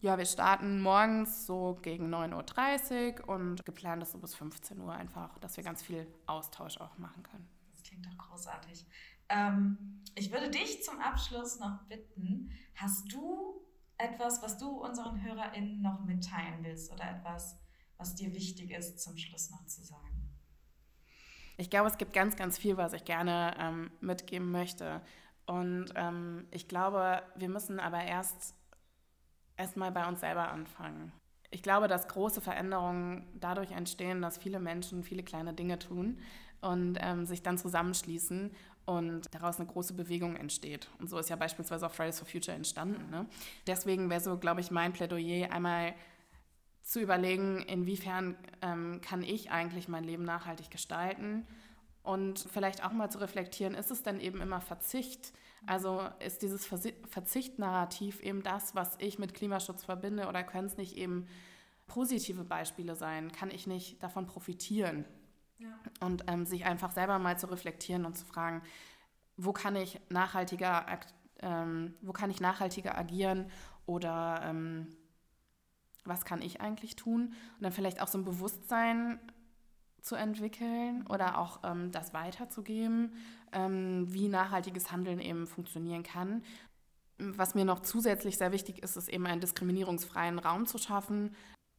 Ja, 0.00 0.16
wir 0.16 0.24
starten 0.24 0.80
morgens 0.80 1.46
so 1.46 1.78
gegen 1.83 2.12
9.30 2.12 3.20
Uhr 3.20 3.28
und 3.28 3.64
geplant 3.66 4.02
ist 4.02 4.12
so 4.12 4.18
bis 4.18 4.35
15 4.35 4.80
Uhr 4.80 4.92
einfach, 4.92 5.38
dass 5.38 5.57
wir 5.57 5.64
ganz 5.64 5.83
viel 5.83 6.07
Austausch 6.26 6.80
auch 6.80 6.96
machen 6.98 7.22
können. 7.22 7.48
Das 7.72 7.83
klingt 7.83 8.07
doch 8.07 8.16
großartig. 8.16 8.87
Ähm, 9.28 10.02
ich 10.14 10.33
würde 10.33 10.50
dich 10.50 10.83
zum 10.83 11.00
Abschluss 11.00 11.59
noch 11.59 11.83
bitten, 11.85 12.50
hast 12.76 13.12
du 13.12 13.61
etwas, 13.98 14.42
was 14.42 14.59
du 14.59 14.68
unseren 14.68 15.22
HörerInnen 15.22 15.83
noch 15.83 16.04
mitteilen 16.04 16.62
willst 16.62 16.92
oder 16.92 17.11
etwas, 17.11 17.59
was 17.96 18.14
dir 18.14 18.33
wichtig 18.35 18.70
ist, 18.70 19.00
zum 19.00 19.16
Schluss 19.16 19.50
noch 19.50 19.64
zu 19.66 19.83
sagen? 19.83 20.30
Ich 21.57 21.70
glaube, 21.70 21.88
es 21.88 21.98
gibt 21.98 22.12
ganz, 22.12 22.37
ganz 22.37 22.59
viel, 22.59 22.76
was 22.76 22.92
ich 22.92 23.04
gerne 23.04 23.54
ähm, 23.59 23.90
mitgeben 24.00 24.50
möchte. 24.50 25.00
Und 25.46 25.87
ähm, 25.94 26.46
ich 26.50 26.68
glaube, 26.68 27.22
wir 27.37 27.48
müssen 27.48 27.78
aber 27.78 28.02
erst 28.02 28.54
erstmal 29.57 29.92
bei 29.92 30.07
uns 30.09 30.20
selber 30.20 30.50
anfangen. 30.50 31.12
Ich 31.50 31.62
glaube, 31.62 31.87
dass 31.87 32.09
große 32.09 32.40
Veränderungen 32.40 33.28
dadurch 33.38 33.70
entstehen, 33.70 34.20
dass 34.20 34.38
viele 34.38 34.59
Menschen 34.59 35.04
viele 35.04 35.22
kleine 35.22 35.54
Dinge 35.54 35.78
tun 35.78 36.18
und 36.61 36.98
ähm, 37.00 37.26
sich 37.26 37.42
dann 37.42 37.59
zusammenschließen 37.59 38.50
und 38.87 39.33
daraus 39.33 39.59
eine 39.59 39.68
große 39.68 39.94
Bewegung 39.94 40.37
entsteht. 40.37 40.88
Und 40.98 41.09
so 41.09 41.18
ist 41.18 41.30
ja 41.30 41.37
beispielsweise 41.37 41.87
auch 41.87 41.92
Fridays 41.92 42.18
for 42.18 42.26
Future 42.26 42.57
entstanden. 42.57 43.09
Ne? 43.11 43.26
Deswegen 43.66 44.11
wäre 44.11 44.20
so, 44.20 44.37
glaube 44.37 44.61
ich, 44.61 44.70
mein 44.70 44.92
Plädoyer 44.92 45.52
einmal 45.52 45.94
zu 46.85 47.01
überlegen, 47.01 47.61
inwiefern 47.62 48.37
ähm, 48.62 49.01
kann 49.01 49.23
ich 49.23 49.51
eigentlich 49.51 49.88
mein 49.88 50.05
Leben 50.05 50.23
nachhaltig 50.23 50.70
gestalten 50.70 51.47
und 52.03 52.38
vielleicht 52.38 52.85
auch 52.85 52.92
mal 52.92 53.11
zu 53.11 53.18
reflektieren, 53.18 53.75
ist 53.75 53.90
es 53.90 54.03
denn 54.03 54.20
eben 54.20 54.42
immer 54.42 54.61
Verzicht? 54.61 55.33
Also 55.66 56.07
ist 56.20 56.42
dieses 56.42 56.66
Verzichtnarrativ 56.66 58.20
eben 58.20 58.42
das, 58.42 58.75
was 58.75 58.97
ich 58.99 59.18
mit 59.18 59.33
Klimaschutz 59.33 59.83
verbinde 59.83 60.29
oder 60.29 60.44
können 60.44 60.66
es 60.66 60.77
nicht 60.77 60.99
eben 60.99 61.27
positive 61.87 62.44
Beispiele 62.44 62.94
sein? 62.94 63.33
Kann 63.33 63.51
ich 63.51 63.66
nicht 63.66 64.03
davon 64.03 64.27
profitieren? 64.27 65.07
Ja. 65.57 65.68
Und 66.01 66.25
ähm, 66.27 66.44
sich 66.44 66.66
einfach 66.66 66.90
selber 66.90 67.18
mal 67.18 67.38
zu 67.38 67.47
reflektieren 67.47 68.05
und 68.05 68.18
zu 68.18 68.27
fragen, 68.27 68.61
wo 69.38 69.55
kann 69.55 69.75
ich 69.75 69.99
nachhaltiger, 70.11 70.85
ähm, 71.40 71.94
wo 72.03 72.12
kann 72.12 72.31
ich 72.31 72.42
nachhaltiger 72.42 72.99
agieren 72.99 73.51
oder 73.87 74.42
ähm, 74.44 74.88
was 76.05 76.25
kann 76.25 76.43
ich 76.43 76.61
eigentlich 76.61 76.97
tun? 76.97 77.35
Und 77.57 77.62
dann 77.62 77.73
vielleicht 77.73 78.01
auch 78.01 78.09
so 78.09 78.19
ein 78.19 78.25
Bewusstsein 78.25 79.19
zu 80.05 80.17
entwickeln 80.17 81.07
oder 81.09 81.38
auch 81.38 81.61
ähm, 81.64 81.90
das 81.90 82.12
weiterzugeben, 82.12 83.14
ähm, 83.53 84.12
wie 84.12 84.29
nachhaltiges 84.29 84.93
Handeln 84.93 85.19
eben 85.19 85.47
funktionieren 85.47 86.03
kann. 86.03 86.43
Was 87.19 87.55
mir 87.55 87.64
noch 87.64 87.81
zusätzlich 87.81 88.37
sehr 88.37 88.53
wichtig 88.53 88.83
ist, 88.83 88.97
ist 88.97 89.09
eben 89.09 89.27
einen 89.27 89.40
diskriminierungsfreien 89.40 90.38
Raum 90.38 90.67
zu 90.67 90.79
schaffen, 90.79 91.35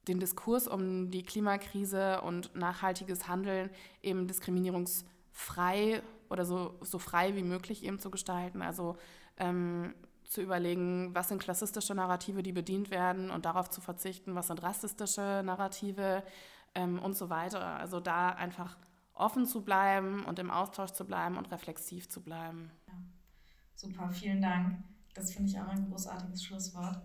den 0.08 0.20
Diskurs 0.20 0.68
um 0.68 1.12
die 1.12 1.24
Klimakrise 1.24 2.22
und 2.22 2.56
nachhaltiges 2.56 3.28
Handeln 3.28 3.70
eben 4.02 4.28
diskriminierungsfrei 4.28 6.02
oder 6.30 6.46
so, 6.46 6.78
so 6.82 7.00
frei 7.00 7.36
wie 7.36 7.44
möglich 7.44 7.84
eben 7.84 8.00
zu 8.00 8.10
gestalten. 8.10 8.62
Also 8.62 8.98
ähm, 9.38 9.94
zu 10.28 10.42
überlegen, 10.42 11.14
was 11.14 11.30
sind 11.30 11.42
klassistische 11.42 11.96
Narrative, 11.96 12.44
die 12.44 12.52
bedient 12.52 12.92
werden 12.92 13.30
und 13.30 13.46
darauf 13.46 13.70
zu 13.70 13.82
verzichten, 13.82 14.36
was 14.36 14.48
sind 14.48 14.62
rassistische 14.64 15.42
Narrative 15.44 16.24
ähm, 16.74 17.00
und 17.00 17.16
so 17.16 17.30
weiter. 17.30 17.64
Also 17.78 18.00
da 18.00 18.30
einfach 18.30 18.78
offen 19.14 19.46
zu 19.46 19.64
bleiben 19.64 20.24
und 20.26 20.40
im 20.40 20.52
Austausch 20.52 20.92
zu 20.92 21.06
bleiben 21.06 21.38
und 21.38 21.52
reflexiv 21.52 22.10
zu 22.10 22.22
bleiben. 22.22 22.72
Ja. 22.88 22.94
Super, 23.76 24.10
vielen 24.10 24.42
Dank. 24.42 24.84
Das 25.14 25.34
finde 25.34 25.50
ich 25.50 25.60
auch 25.60 25.68
ein 25.68 25.90
großartiges 25.90 26.44
Schlusswort. 26.44 27.02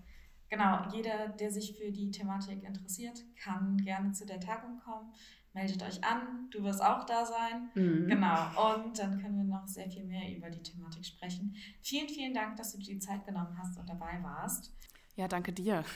Genau, 0.48 0.82
jeder, 0.92 1.28
der 1.28 1.52
sich 1.52 1.78
für 1.78 1.92
die 1.92 2.10
Thematik 2.10 2.64
interessiert, 2.64 3.22
kann 3.36 3.76
gerne 3.78 4.10
zu 4.10 4.26
der 4.26 4.40
Tagung 4.40 4.80
kommen. 4.80 5.12
Meldet 5.52 5.82
euch 5.82 6.02
an, 6.04 6.48
du 6.50 6.62
wirst 6.62 6.80
auch 6.80 7.04
da 7.04 7.24
sein. 7.24 7.70
Mhm. 7.74 8.06
Genau, 8.08 8.74
und 8.74 8.98
dann 8.98 9.20
können 9.20 9.36
wir 9.36 9.44
noch 9.44 9.66
sehr 9.66 9.90
viel 9.90 10.04
mehr 10.04 10.36
über 10.36 10.48
die 10.48 10.62
Thematik 10.62 11.04
sprechen. 11.04 11.56
Vielen, 11.82 12.08
vielen 12.08 12.34
Dank, 12.34 12.56
dass 12.56 12.72
du 12.72 12.78
dir 12.78 12.94
die 12.94 13.00
Zeit 13.00 13.24
genommen 13.26 13.58
hast 13.58 13.76
und 13.78 13.88
dabei 13.88 14.22
warst. 14.22 14.72
Ja, 15.16 15.28
danke 15.28 15.52
dir. 15.52 15.84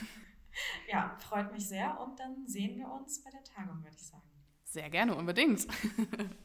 Ja, 0.89 1.17
freut 1.19 1.51
mich 1.51 1.67
sehr 1.67 1.99
und 1.99 2.17
dann 2.17 2.47
sehen 2.47 2.77
wir 2.77 2.89
uns 2.89 3.21
bei 3.21 3.29
der 3.29 3.43
Tagung, 3.43 3.83
würde 3.83 3.97
ich 3.97 4.07
sagen. 4.07 4.23
Sehr 4.63 4.89
gerne, 4.89 5.13
unbedingt. 5.13 5.67